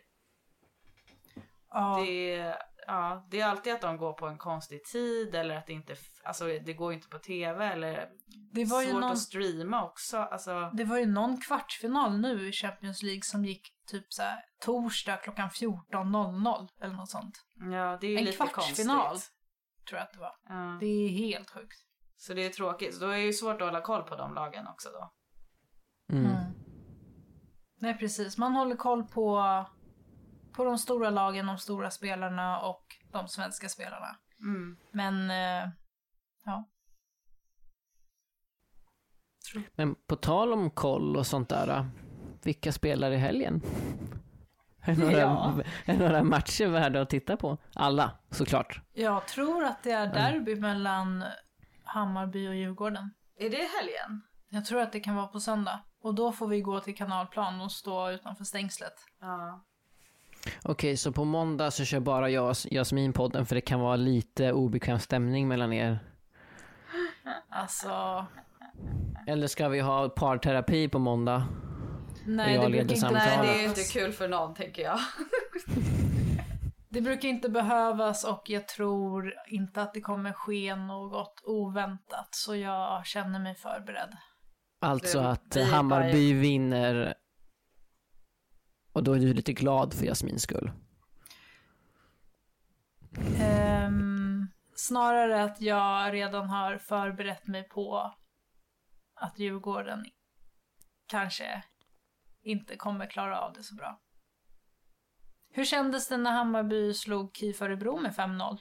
[1.69, 5.56] Ja, Det, är, ja, det är alltid att de går på en konstig tid eller
[5.56, 8.10] att det inte, alltså det går inte på tv eller
[8.52, 10.17] det var ju svårt någon att streama också.
[10.17, 14.39] Alltså, Det var ju någon kvartsfinal nu i Champions League som gick typ så här
[14.60, 17.36] torsdag klockan 14.00 eller något sånt.
[17.72, 19.08] ja, det är ju En lite kvartsfinal.
[19.08, 19.34] konstigt.
[19.89, 20.36] Tror jag att det var.
[20.50, 20.78] Ja.
[20.80, 21.78] Det är helt sjukt.
[22.17, 22.93] Så det är tråkigt.
[22.96, 25.13] Så då är det ju svårt att hålla koll på de lagen också då.
[26.15, 26.36] Mm.
[27.80, 28.38] Nej, precis.
[28.38, 29.39] Man håller koll på,
[30.54, 34.16] på de stora lagen, de stora spelarna och de svenska spelarna.
[34.39, 34.78] Mm.
[34.92, 35.70] Men, eh,
[36.46, 36.70] ja.
[39.76, 41.86] Men på tal om koll och sånt där, äh,
[42.44, 43.62] vilka spelar i helgen?
[44.82, 45.54] Är några, Ja.
[45.86, 47.58] är några matcher värda att titta på?
[47.76, 48.82] Alla, såklart.
[48.94, 51.24] Jag tror att det är derby mellan
[51.84, 53.13] Hammarby och Djurgården.
[53.38, 54.22] Är det helgen?
[54.50, 55.80] Jag tror att det kan vara på söndag.
[56.02, 58.94] Och då får vi gå till kanalplan och stå utanför stängslet.
[59.20, 59.63] Ja.
[60.63, 63.95] Okej, så på måndag så kör bara jag och Jasmin podden för det kan vara
[63.95, 65.99] lite obekväm stämning mellan er.
[67.49, 68.25] Alltså,
[69.27, 71.47] Eller ska vi ha parterapi på måndag?
[72.25, 73.12] nej det brukar, inte.
[73.12, 74.99] Nej, det är inte kul för någon tänker jag.
[76.89, 82.27] det brukar inte behövas och jag tror inte att det kommer ske något oväntat.
[82.32, 84.17] Så jag känner mig förberedd.
[84.82, 87.13] Alltså att Hammarby vinner
[88.93, 90.71] och då är du lite glad för Jasmins skull.
[93.39, 98.13] Ehm, snarare att jag redan har förberett mig på
[99.15, 100.06] att Djurgården
[101.06, 101.63] kanske
[102.43, 103.99] inte kommer klara av det så bra.
[105.56, 108.58] Hur kändes det när Hammarby slog KIF Örebro med 5-0?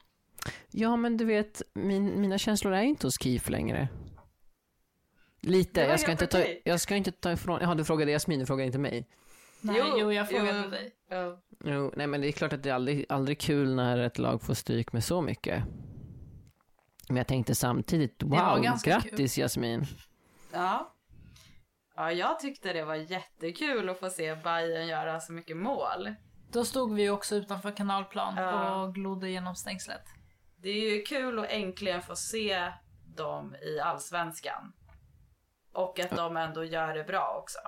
[0.70, 3.88] Ja, men du vet, min, mina känslor är inte hos KIF längre.
[5.40, 7.58] Lite, jag ska, inte ta, jag ska inte ta ifrån...
[7.62, 9.06] Jaha, du frågade Jasmin, du frågade inte mig.
[9.62, 10.70] Nej, Jo, jo, jag frågade jo.
[10.70, 10.92] dig.
[11.08, 11.38] Ja.
[11.64, 14.42] Jo, nej men det är klart att det är aldrig, aldrig kul när ett lag
[14.42, 15.64] får stryk med så mycket.
[17.08, 19.84] Men jag tänkte samtidigt, wow, ganska grattis Jasmin.
[20.52, 20.94] Ja.
[21.96, 26.14] Ja, jag tyckte det var jättekul att få se Bayern göra så mycket mål.
[26.52, 28.82] Då stod vi också utanför kanalplan Ja.
[28.82, 30.02] och glodde genom stängslet.
[30.56, 32.72] Det är ju kul att äntligen få se
[33.16, 34.72] dem i allsvenskan.
[35.72, 37.58] Och att de ändå gör det bra också.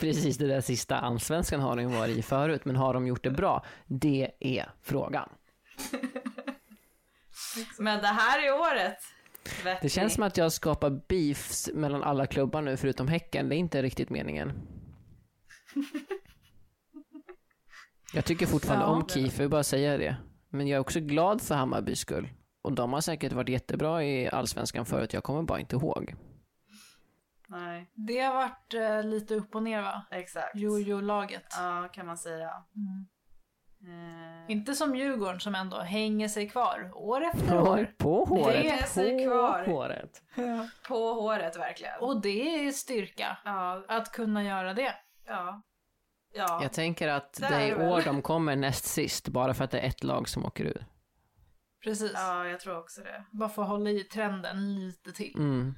[0.00, 3.24] Precis det där sista allsvenskan har de ju varit i förut, men har de gjort
[3.24, 3.64] det bra?
[3.86, 5.28] Det är frågan.
[7.78, 8.98] Men det här är året.
[9.82, 13.48] Det känns som att jag skapar beefs mellan alla klubbar nu förutom Häcken.
[13.48, 14.52] Det är inte riktigt meningen.
[18.14, 20.16] Jag tycker fortfarande om KIF, jag vill bara säga det.
[20.48, 22.28] Men jag är också glad för Hammarbys skull.
[22.62, 26.14] Och de har säkert varit jättebra i Allsvenskan förut, jag kommer bara inte ihåg.
[27.52, 30.02] Nej, Det har varit eh, lite upp och ner va?
[30.10, 30.56] exakt.
[30.56, 31.44] Jojo-laget.
[31.56, 32.50] Ja, kan man säga.
[32.76, 33.06] Mm.
[33.84, 37.94] Eh, Inte som Djurgården som ändå hänger sig kvar år efter år.
[37.98, 39.64] På håret, Det sig kvar.
[39.64, 40.22] på håret.
[40.88, 42.00] På håret verkligen.
[42.00, 43.38] Och det är styrka.
[43.44, 44.94] Ja, Att kunna göra det.
[45.26, 45.62] ja.
[46.34, 47.88] Ja, Jag tänker att det är är väl.
[47.88, 50.86] år de kommer näst sist, bara för att det är ett lag som åker ur.
[51.84, 52.12] Precis.
[52.14, 53.24] ja, jag tror också det.
[53.30, 55.34] Bara få hålla i trenden lite till.
[55.36, 55.74] Mm.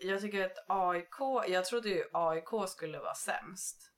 [0.00, 3.92] Jag tycker att AIK, jag trodde ju AIK skulle vara sämst.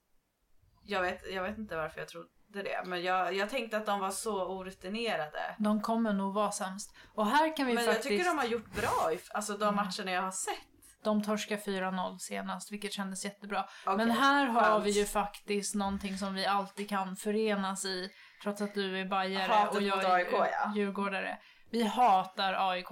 [0.83, 3.99] Jag vet, jag vet inte varför jag trodde det, men jag, jag tänkte att de
[3.99, 5.55] var så orutinerade.
[5.57, 6.95] De kommer nog vara sämst.
[7.15, 8.05] Och här kan vi Men faktiskt...
[8.05, 10.55] jag tycker de har gjort bra, i, alltså de matcherna jag har sett.
[11.03, 13.65] De torskade 4-0 senast, vilket kändes jättebra.
[13.85, 14.85] Okej, Men här har skönt.
[14.85, 18.09] vi ju faktiskt någonting som vi alltid kan förenas i.
[18.43, 20.71] Trots att du är bajare Hatet och jag är AIK, ja.
[20.75, 21.37] djurgårdare.
[21.71, 22.89] Vi hatar AIK.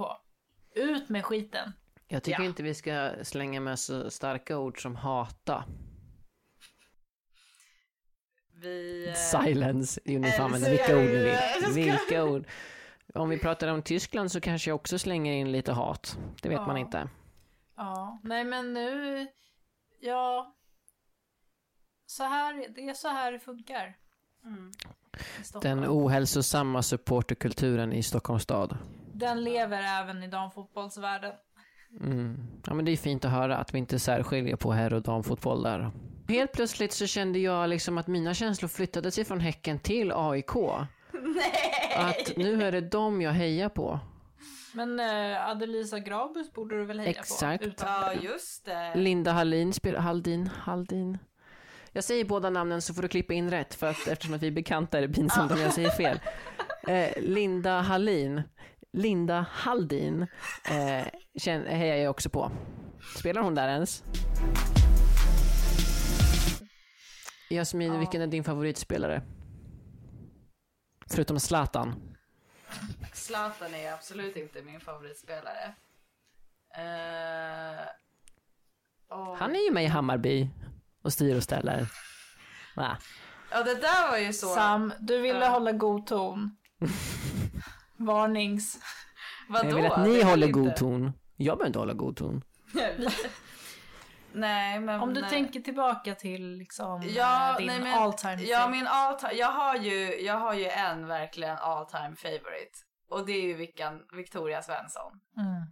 [0.76, 1.74] Ut med skiten.
[2.12, 2.46] Jag tycker Ja.
[2.46, 5.64] inte vi ska slänga med så starka ord som hata.
[8.54, 9.08] Vi...
[9.10, 11.38] eh, Silence, ni får använda vilka ord ni vill.
[11.74, 12.48] Vilka ord.
[13.14, 16.18] Om vi pratar om Tyskland så kanske jag också slänger in lite hat.
[16.42, 16.66] Det vet Ja.
[16.68, 17.10] man inte.
[17.76, 19.28] Ja, nej men nu...
[20.00, 20.56] Ja...
[22.06, 23.98] Så här, det är så här det funkar.
[24.46, 24.72] Mm.
[25.62, 28.78] Den ohälsosamma supporterkulturen i Stockholms stad.
[29.14, 31.34] Den lever även i damfotbollsvärlden.
[32.02, 32.38] Mm.
[32.66, 35.64] Ja men det är fint att höra att vi inte särskiljer på herr och damfotboll
[35.64, 35.92] där.
[36.28, 40.56] Helt plötsligt så kände jag liksom att mina känslor flyttade sig från Häcken till AIK.
[41.12, 41.96] Nej!
[41.96, 44.00] Att nu är det dem jag hejar på.
[44.74, 47.64] Men eh, Adelisa Grabus borde du väl heja Exakt.
[47.64, 47.70] på?
[47.70, 47.88] Utan...
[47.88, 48.96] Ja, just det.
[48.96, 50.00] Linda Hallin spelar...
[50.00, 50.48] Haldin?
[50.48, 51.18] Haldin?
[51.92, 54.48] Jag säger båda namnen så får du klippa in rätt för att eftersom att vi
[54.48, 56.20] är bekanta är det pinsamt om jag säger fel.
[56.88, 58.42] Eh, Linda Hallin.
[58.94, 60.22] Linda Haldin
[60.66, 61.06] eh,
[61.66, 62.52] hejar jag också på.
[63.18, 64.04] Spelar hon där ens?
[67.50, 68.00] Jasmin, Ja.
[68.00, 69.22] vilken är din favoritspelare?
[71.08, 72.16] Förutom Zlatan.
[73.14, 75.74] Zlatan är absolut inte min favoritspelare.
[76.76, 77.86] Eh,
[79.10, 79.36] åh.
[79.38, 80.50] Han är ju med i Hammarby
[81.02, 81.88] och styr och ställer.
[82.76, 82.98] Va?
[83.52, 84.48] Ja, det där var ju så...
[84.56, 85.50] Sam, du ville Ja.
[85.50, 86.56] hålla god ton.
[88.00, 88.80] Varnings.
[89.50, 89.70] Vadå?
[89.70, 90.60] Jag vill att ni håller inte.
[90.60, 91.14] god ton.
[91.38, 92.44] Jag behöver inte hålla god ton.
[94.34, 95.02] Nej, men...
[95.02, 95.30] Om du nej.
[95.30, 99.52] tänker tillbaka till liksom Ja, din nej, men, all time Ja, min all time, jag
[99.52, 102.78] har ju, jag har ju en verkligen all time favorite.
[103.10, 105.12] Och det är ju vilken, Victoria Svensson.
[105.38, 105.64] mm.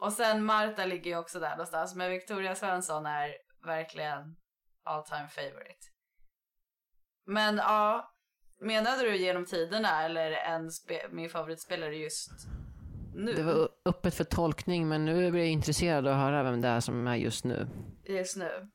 [0.00, 3.34] Och sen Marta ligger ju också där någonstans, men Victoria Svensson är
[3.66, 4.36] verkligen
[4.84, 5.86] all time favorite.
[7.26, 8.15] Men ja,
[8.60, 10.70] menade du genom tiderna eller en
[11.10, 12.30] min favoritspelare just
[13.14, 16.60] Nu, Det var öppet för tolkning, men nu blir jag intresserad av att höra vem
[16.60, 17.68] det är som är just nu.
[18.04, 18.68] just nu.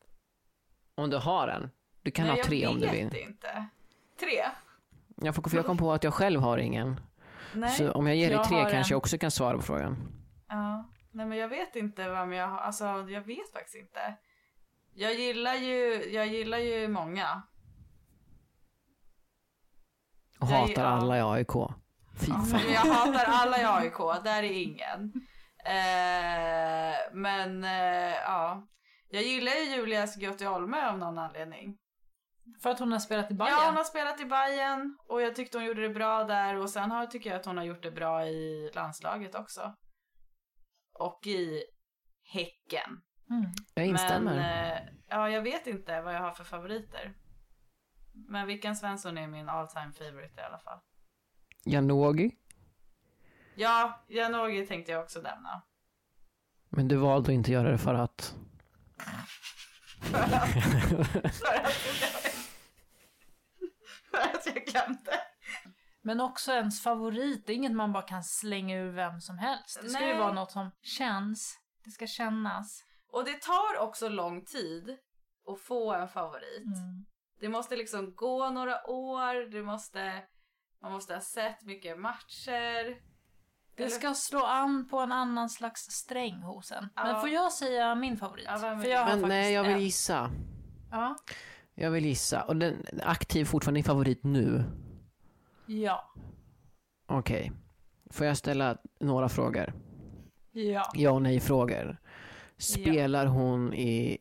[0.96, 1.70] Om du har en.
[2.02, 3.22] Du kan Nej, ha tre jag om du vet vill.
[3.22, 3.66] inte.
[4.20, 4.44] Tre?
[5.16, 7.02] Jag, får, för jag kom på att jag själv har ingen.
[7.54, 7.70] Nej.
[7.70, 8.84] Så om jag ger dig Jag tre kanske en.
[8.90, 9.98] jag också kan svara på frågan.
[10.50, 10.90] Ja.
[11.12, 14.16] Nej men jag vet inte vem jag har, alltså jag vet faktiskt inte.
[14.94, 17.42] Jag gillar ju, jag gillar ju många.
[20.42, 20.88] Och Jag- hatar ja.
[20.90, 21.54] alla i AIK.
[22.20, 22.50] Fy fan.
[22.52, 25.14] Men jag hatar alla i AIK, där är ingen.
[25.66, 28.68] Eh, men eh, ja,
[29.10, 31.78] jag gillar ju Julia Sgutti Olme av någon anledning.
[32.64, 33.54] För att hon har spelat i Bayern.
[33.60, 36.70] Ja, hon har spelat i Bayern och jag tyckte hon gjorde det bra där och
[36.70, 39.76] sen har, tycker jag att hon har gjort det bra i landslaget också.
[41.00, 41.64] Och i
[42.34, 43.02] Häcken.
[43.30, 43.52] Mm.
[43.74, 44.36] Jag instämmer.
[44.36, 47.14] Men eh, ja, jag vet inte vad jag har för favoriter.
[48.14, 50.80] Men vilken Svensson är min all time favorite i alla fall.
[51.64, 52.32] Janogy.
[53.56, 55.62] Ja, Janogy tänkte jag också nämna.
[56.70, 58.36] Men du valde att inte göra det för att...
[60.02, 60.32] För att,
[61.34, 61.74] för att,
[64.12, 65.12] för att jag glömde.
[66.02, 69.80] Men också ens favorit, det är inget man bara kan slänga ur vem som helst.
[69.82, 70.18] Det ska ju Nej.
[70.18, 72.84] vara något som känns, det ska kännas.
[73.12, 74.98] Och det tar också lång tid
[75.48, 76.66] att få en favorit.
[76.66, 77.06] Mm.
[77.42, 80.24] Det måste liksom gå några år, det måste,
[80.82, 83.02] man måste ha sett mycket matcher.
[83.76, 86.90] Det Eller- ska slå an på en annan slags sträng hos en.
[86.96, 87.04] Ja.
[87.04, 88.46] Men får jag säga min favorit?
[88.48, 90.32] Ja, För jag har Men nej, jag vill gissa.
[90.92, 91.16] Ja.
[91.76, 92.42] Jag vill gissa.
[92.42, 94.64] Och den aktiv fortfarande din favorit nu?
[95.66, 96.14] Ja.
[97.06, 97.52] Okej.
[98.10, 99.74] Får jag ställa några frågor?
[100.52, 100.92] Ja.
[100.94, 101.98] Ja och nej frågor.
[102.58, 104.18] Spelar hon i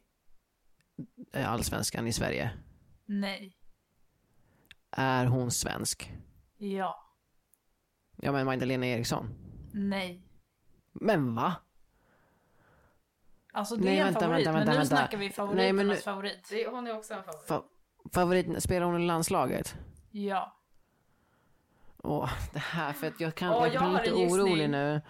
[1.34, 2.50] Allsvenskan i Sverige?
[3.12, 3.56] Nej.
[4.90, 6.12] Är hon svensk?
[6.58, 7.06] Ja.
[8.16, 9.28] Ja men Magdalena Eriksson.
[9.72, 10.22] Nej.
[10.92, 11.54] Men va?
[13.52, 14.96] Alltså det Nej, är en vänta, favorit, vänta, men vänta, nu vänta.
[14.96, 16.46] snackar vi Nej, favoriternas men nu- favorit.
[16.50, 17.48] Det, hon är också en favorit.
[17.48, 17.64] Fa-
[18.14, 19.76] favorit, spelar hon i landslaget?
[20.10, 20.56] Ja.
[22.02, 25.00] Åh, det här för att jag kan, Åh, jag jag blir lite orolig nu.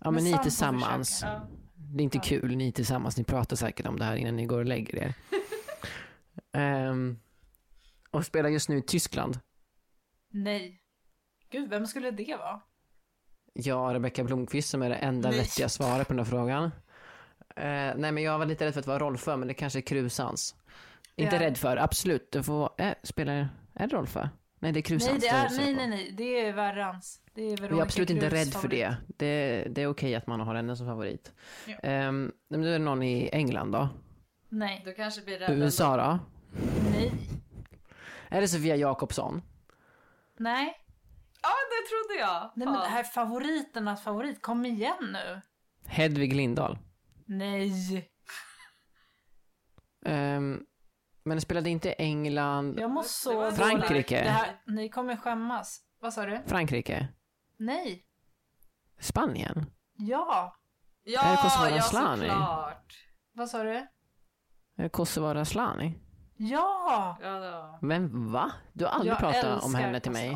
[0.00, 1.20] Ja men, Men ni tillsammans.
[1.22, 1.40] Ja.
[1.74, 3.16] Det är inte kul, ni tillsammans.
[3.18, 5.14] Ni pratar säkert om det här innan ni går och lägger er.
[6.52, 7.18] Ehm,
[8.16, 9.38] och spelar just nu i Tyskland.
[10.30, 10.80] Nej.
[11.50, 12.60] Gud, vem skulle det vara?
[13.52, 15.38] Ja, Rebecka Blomqvist som är det enda Nej.
[15.38, 16.64] vettiga svaret på den här frågan.
[17.56, 19.80] Eh, nej, men jag var lite rädd för att vara Rolfö, men det kanske är
[19.80, 20.54] Krusans.
[21.16, 22.32] Inte är- rädd för, absolut.
[22.32, 24.28] Det får vara, äh, spelar, är det Rolfö?
[24.58, 25.10] Nej, det är Krusans.
[25.10, 26.10] Nej, det är, nej, nej, nej.
[26.16, 27.20] Det är Värrans.
[27.34, 28.70] Det är Jag är absolut inte rädd för favorit.
[28.70, 28.96] det.
[29.16, 31.32] Det, det är okej att man har henne som favorit.
[31.66, 31.76] Ja.
[31.82, 33.88] Men nu är det någon i England då?
[34.48, 34.82] Nej.
[34.84, 35.58] Du kanske blir rädd.
[35.58, 36.18] USA då?
[36.92, 37.12] Nej.
[38.28, 39.42] Är det Sofia Jakobsson?
[40.36, 40.74] Nej.
[41.42, 42.50] Ja, det trodde jag.
[42.54, 44.42] Nej, men det här är favoriternas favorit.
[44.42, 45.40] Kom igen nu.
[45.86, 46.78] Hedvig Lindahl?
[47.24, 47.70] Nej.
[50.06, 50.66] Um,
[51.24, 52.78] men spelade inte England?
[52.80, 53.50] Jag mår Det så.
[53.50, 54.22] Frankrike.
[54.24, 55.80] Det här, ni kommer skämmas.
[56.00, 56.40] Vad sa du?
[56.46, 57.08] Frankrike?
[57.56, 58.04] Nej.
[58.98, 59.66] Spanien?
[59.96, 60.56] Ja.
[61.04, 62.28] Ja, Är det Kosovare ja Asllani?
[62.28, 62.94] såklart.
[63.32, 63.70] Vad sa du?
[63.76, 65.94] Är det Kosovare Asllani?
[66.36, 67.18] Ja.
[67.22, 67.78] Ja.
[67.82, 68.52] Men va?
[68.72, 70.30] Du har aldrig Jag pratat om henne till mig.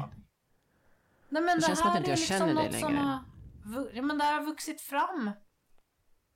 [1.29, 3.07] Nej men Det det, känns som att inte jag liksom känner dig något som längre.
[3.07, 3.91] har...
[3.93, 5.31] Ja men det här har vuxit fram.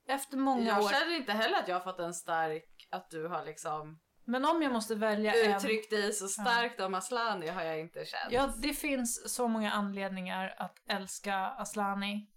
[0.09, 0.89] Efter många Jag år.
[0.89, 4.63] känner inte heller att jag har fått en stark, att du har liksom Men om
[4.63, 5.57] jag måste välja en...
[5.57, 8.33] uttryckt dig så starkt om Aslani har jag inte känt.
[8.33, 12.31] Ja, det finns så många anledningar att älska Aslani.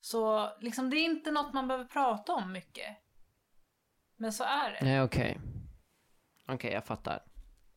[0.00, 2.96] Så liksom, det är inte något man behöver prata om mycket.
[4.18, 4.78] Men så är det.
[4.82, 5.40] Nej, okej.
[6.48, 7.22] Okej, jag fattar.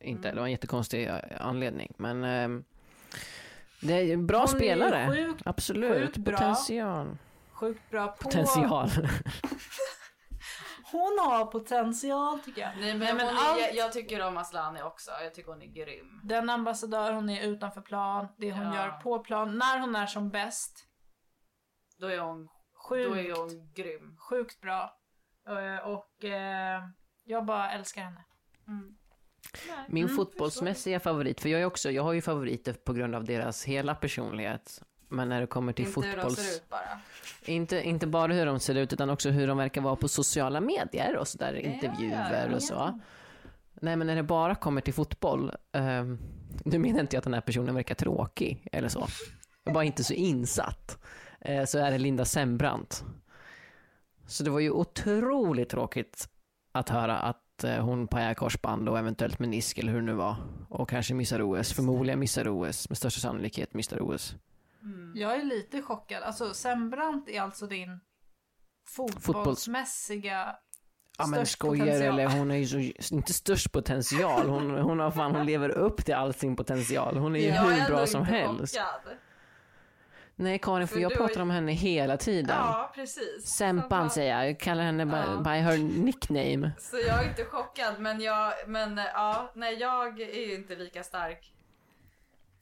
[0.00, 0.34] Inte, Mm.
[0.34, 2.64] det var en jättekonstig eh, anledning, men ehm,
[3.82, 5.06] det är en bra Hon är spelare.
[5.08, 6.36] sjukt- Absolut, sjukt bra.
[6.36, 7.18] potential.
[7.52, 8.16] Sjukt bra på...
[8.24, 8.90] Potential.
[10.92, 12.70] Hon har potential tycker jag.
[12.80, 15.10] Nej men, men är, allt- jag, jag tycker om Aslani också.
[15.22, 16.20] Jag tycker hon är grym.
[16.24, 18.74] Den ambassadör hon är utanför plan, det hon Ja.
[18.74, 20.86] gör på plan, när hon är som bäst.
[21.98, 22.50] Då är hon, då
[22.88, 24.16] Sjukt, är hon grym.
[24.30, 24.96] sjukt bra.
[25.48, 26.82] Eh, Och eh,
[27.24, 28.24] jag bara älskar henne.
[29.88, 33.24] Min Mm, fotbollsmässiga favorit, för jag, är också, jag har ju favoriter på grund av
[33.24, 34.82] deras hela personlighet.
[35.08, 36.38] Men när det kommer till Inte hur de fotbolls...
[36.38, 37.00] ser ut bara.
[37.44, 40.60] Inte, inte bara hur de ser ut, utan också hur de verkar vara på sociala
[40.60, 43.00] medier och sådär, intervjuer ja, och så.
[43.80, 46.18] Nej, men när det bara kommer till fotboll, um,
[46.64, 49.06] nu menar inte jag att den här personen verkar tråkig eller så.
[49.64, 51.04] Jag är bara inte så insatt.
[51.40, 53.04] Eh, så är det Linda Sembrant.
[54.26, 56.28] Så det var ju otroligt tråkigt
[56.72, 60.36] att höra att eh, hon pajar korsband och eventuellt menisk eller hur det nu var.
[60.68, 64.34] Och kanske missar OS, förmodligen missar OS, med största sannolikhet missar OS.
[65.14, 66.22] Jag är lite chockad.
[66.22, 68.00] Alltså Sembrant är alltså din
[69.20, 70.56] fotbollsmässiga
[71.18, 72.18] Ja men skojar potential.
[72.18, 76.04] eller hon är ju så, inte störst potential, hon, hon har fan, hon lever upp
[76.04, 77.16] till all sin potential.
[77.16, 78.76] Hon är ju hur bra som helst.
[78.76, 79.16] chockad.
[80.40, 82.56] Nej Karin, för För jag pratar ju- om henne hela tiden.
[82.58, 83.46] Ja, precis.
[83.46, 85.02] Sempan Så- säger jag, jag kallar henne
[85.36, 85.40] Ja.
[85.42, 86.70] by her nickname.
[86.78, 91.02] Så jag är inte chockad, men jag, men ja, nej jag är ju inte lika
[91.02, 91.52] stark.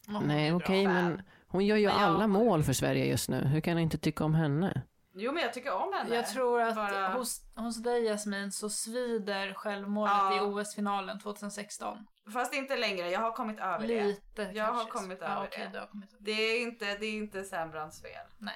[0.08, 0.94] Åh, Nej okej fan.
[0.94, 3.44] men hon gör ju Men jag- alla mål för Sverige just nu.
[3.44, 4.82] Hur kan jag inte tycka om henne?
[5.18, 6.14] Jo, men jag tycker om henne.
[6.14, 10.36] Jag tror att Bara- hos, hos dig Jasmin så svider självmålet Ja.
[10.36, 12.06] i OS-finalen 2016.
[12.32, 14.04] Fast inte längre, jag har kommit över det.
[14.04, 15.78] Lite Jag har kommit ja, över okej, det.
[15.78, 16.24] Har kommit över.
[16.24, 18.26] Det är inte, det är inte Sembrants fel.
[18.38, 18.54] Nej.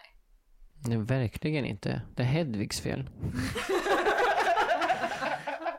[0.86, 2.02] Nej, verkligen inte.
[2.16, 3.10] Det är Hedvigs fel.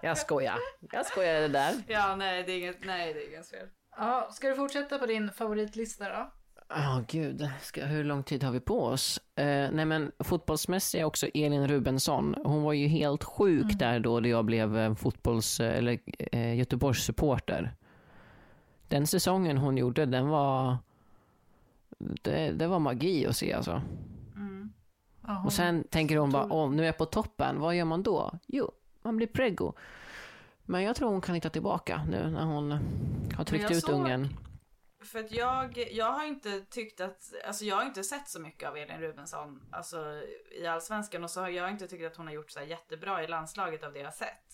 [0.01, 0.57] jag skojar.
[0.91, 1.73] Jag skojar det där.
[1.87, 3.67] Ja, nej, det är inget, nej, det är ingens fel.
[3.97, 6.33] Ja, ska du fortsätta på din favoritlista då?
[6.75, 7.49] Ja, gud.
[7.61, 9.19] Ska, hur lång tid har vi på oss?
[9.35, 12.35] Eh, nej, men fotbollsmässigt är också Elin Rubensson.
[12.45, 15.99] Hon var ju helt sjuk där då, då jag blev eh, fotbolls, eller
[16.31, 17.75] eh, Göteborgs supporter.
[18.87, 20.77] Den säsongen hon gjorde, den var...
[21.97, 23.81] Det, det var magi att se alltså.
[25.27, 27.85] Ja, hon- Och sen tänker hon bara, åh, nu är jag på toppen, vad gör
[27.85, 28.31] man då?
[28.47, 28.71] Jo,
[29.03, 29.73] man blir preggo.
[30.65, 32.71] Men jag tror hon kan hitta tillbaka nu när hon
[33.35, 34.29] har tryckt ut såg- ungen.
[35.03, 38.69] För att jag, jag har inte tyckt att, alltså jag har inte sett så mycket
[38.69, 40.21] av Elin Rubensson, alltså
[40.51, 43.27] i Allsvenskan och så har jag inte tyckt att hon har gjort så jättebra i
[43.27, 44.45] landslaget av det jag har sett.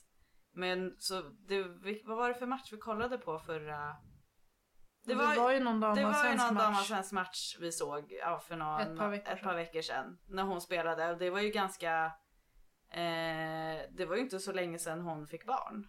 [0.53, 1.63] Men så, det,
[2.05, 3.95] vad var det för match vi kollade på förra?
[5.07, 6.63] det, var, Det var ju damallsvensk någon match.
[6.63, 10.17] damallsvensk match vi såg ja, för någon, Ett par veckor ett par veckor sedan.
[10.27, 12.05] När hon spelade och det var ju ganska,
[12.91, 15.87] eh, det var ju inte så länge sedan hon fick barn.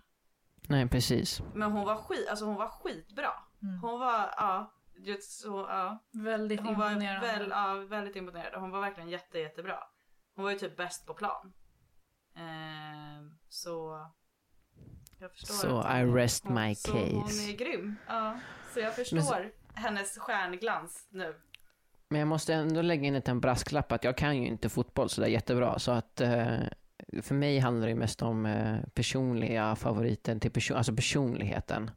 [0.69, 1.43] Nej, precis.
[1.55, 3.31] Men hon var skit, alltså hon var skitbra.
[3.63, 3.79] Mm.
[3.83, 5.99] Hon var, ja, just så, ja.
[6.13, 7.27] Väldigt Hon var imponerande.
[7.27, 8.59] väl, ja, väldigt imponerande.
[8.59, 9.79] Hon var verkligen jätte, jättebra.
[10.35, 11.53] Hon var ju typ bäst på plan.
[12.37, 14.07] Eh, så
[15.19, 17.51] jag förstår Så att I hon- rest hon, my så Hon case.
[17.53, 17.97] är grym.
[18.09, 18.39] Ja,
[18.75, 21.35] så jag förstår så- hennes stjärnglans nu.
[22.09, 25.09] Men jag måste ändå lägga in en liten brasklapp att jag kan ju inte fotboll
[25.09, 25.79] så där jättebra.
[25.79, 26.57] Så att eh,
[27.23, 31.91] för mig handlar det mest om eh, personliga favoriten till person, alltså personligheten.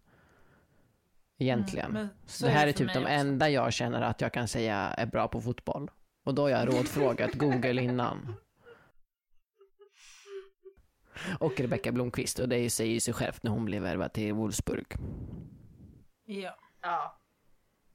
[1.38, 1.92] Egentligen.
[1.92, 2.08] Mm,
[2.42, 3.12] det här är för typ de också.
[3.12, 5.92] enda jag känner att jag kan säga är bra på fotboll.
[6.24, 8.34] Och då har jag rådfrågat Google innan.
[11.40, 14.86] Och Rebecka Blomqvist och det säger ju sig självt när hon blev värvad till Wolfsburg.
[16.26, 16.58] Ja.
[16.82, 17.20] Ja.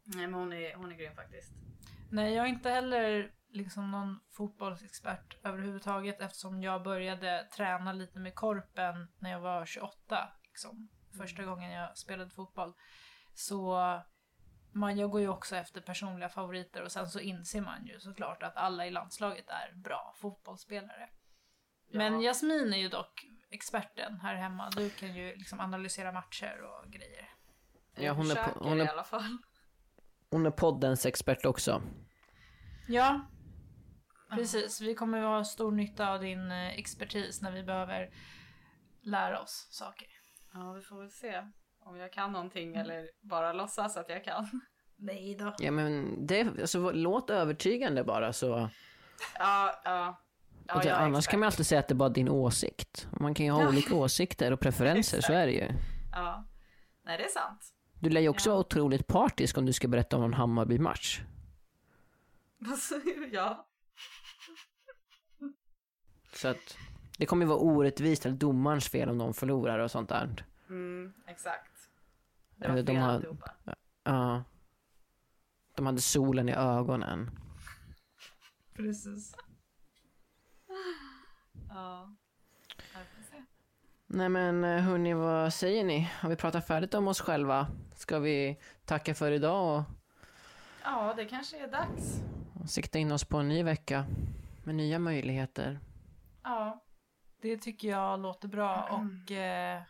[0.04, 1.52] Nej men hon är, hon är grym faktiskt.
[2.10, 8.34] Nej, jag är inte heller liksom någon fotbollsexpert överhuvudtaget eftersom jag började träna lite med
[8.34, 10.28] korpen när jag var 28.
[10.42, 10.88] Liksom,
[11.18, 12.72] första gången jag spelade fotboll.
[13.34, 13.76] Så
[14.72, 18.42] man, jag går ju också efter personliga favoriter och sen så inser man ju såklart
[18.42, 21.08] att alla i landslaget är bra fotbollsspelare.
[21.92, 24.70] Men Jasmin är ju dock experten här hemma.
[24.70, 27.28] Du kan ju liksom analysera matcher och grejer.
[27.94, 29.38] Ja, Jag hon är hon är- i alla fall.
[30.30, 31.82] Hon är poddens expert också.
[32.88, 33.20] Ja,
[34.30, 34.80] precis.
[34.80, 38.10] Vi kommer att ha stor nytta av din eh, expertis när vi behöver
[39.02, 40.08] lära oss saker.
[40.54, 41.42] Ja vi får väl se.
[41.80, 44.60] Om jag kan någonting eller bara låtsas att jag kan.
[44.96, 45.54] Nej då.
[45.58, 48.70] Ja men det, alltså, låt övertygande bara så.
[49.38, 50.20] Ja, ja.
[50.66, 51.30] ja det, annars expert.
[51.30, 53.08] kan man alltid säga att det är bara din åsikt.
[53.20, 53.68] Man kan ju ha Ja.
[53.68, 55.68] olika åsikter och preferenser, så är det ju.
[56.12, 56.44] Ja.
[57.04, 57.72] Nej det är sant.
[58.00, 58.52] Du lär ju också Ja.
[58.54, 61.20] vara otroligt partisk om du ska berätta om någon Hammarby-match.
[63.32, 63.66] ja.
[66.36, 66.76] Så att
[67.18, 70.44] det kommer ju vara orättvist eller domarens fel om de förlorar och sånt där.
[70.68, 71.88] Mm, exakt.
[72.56, 73.36] Det var Eller de fel har-.
[74.04, 74.44] Ja.
[75.74, 77.30] De hade solen i ögonen.
[78.74, 79.34] Precis.
[81.68, 82.14] Ja.
[84.06, 86.10] Nej men eh, hörni, vad säger ni?
[86.20, 87.66] Har vi pratat färdigt om oss själva?
[87.94, 89.84] Ska vi tacka för idag och
[90.84, 92.20] Ja, det kanske är dags.
[92.68, 94.04] sikta in oss på en ny vecka
[94.64, 95.80] med nya möjligheter?
[96.46, 96.82] Ja.
[97.42, 99.82] Det tycker jag låter bra och eh,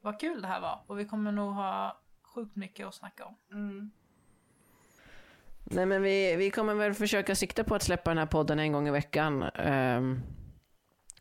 [0.00, 0.84] vad kul det här var.
[0.86, 2.02] Och vi kommer nog ha
[2.34, 3.36] sjukt mycket att snacka om.
[3.52, 3.90] Mm.
[5.64, 8.72] Nej men vi, vi kommer väl försöka sikta på att släppa den här podden en
[8.72, 9.42] gång i veckan.
[9.42, 10.20] Ehm,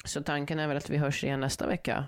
[0.05, 2.05] så tanken är väl att vi hörs igen nästa vecka.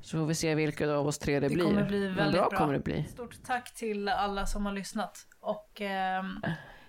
[0.00, 1.64] Så får vi se vilka av oss tre det, Det blir.
[1.64, 2.58] kommer bli Men väldigt bra, bra.
[2.58, 3.04] kommer det bli.
[3.04, 6.40] Stort tack till alla som har lyssnat och ehm,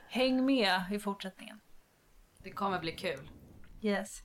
[0.09, 1.59] häng med i fortsättningen.
[2.43, 3.29] Det kommer bli kul.
[3.81, 4.23] Yes.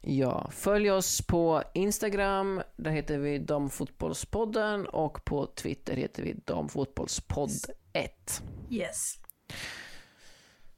[0.00, 7.50] Ja, följ oss på Instagram, där heter vi Damfotbollspodden och på Twitter heter vi Damfotbollspodd
[7.92, 8.42] 1.
[8.70, 9.14] Yes.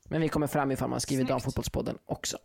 [0.04, 1.28] Men vi kommer fram ifall man skriver Snyggt.
[1.28, 2.38] Damfotbollspodden också.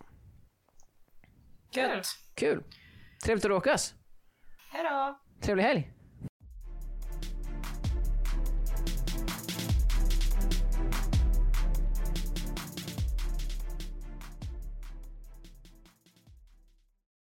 [1.72, 2.02] Kul.
[2.34, 2.64] Kul!
[3.24, 3.94] Trevligt att råkas.
[4.72, 5.20] Hej då.
[5.42, 5.92] Trevlig helg!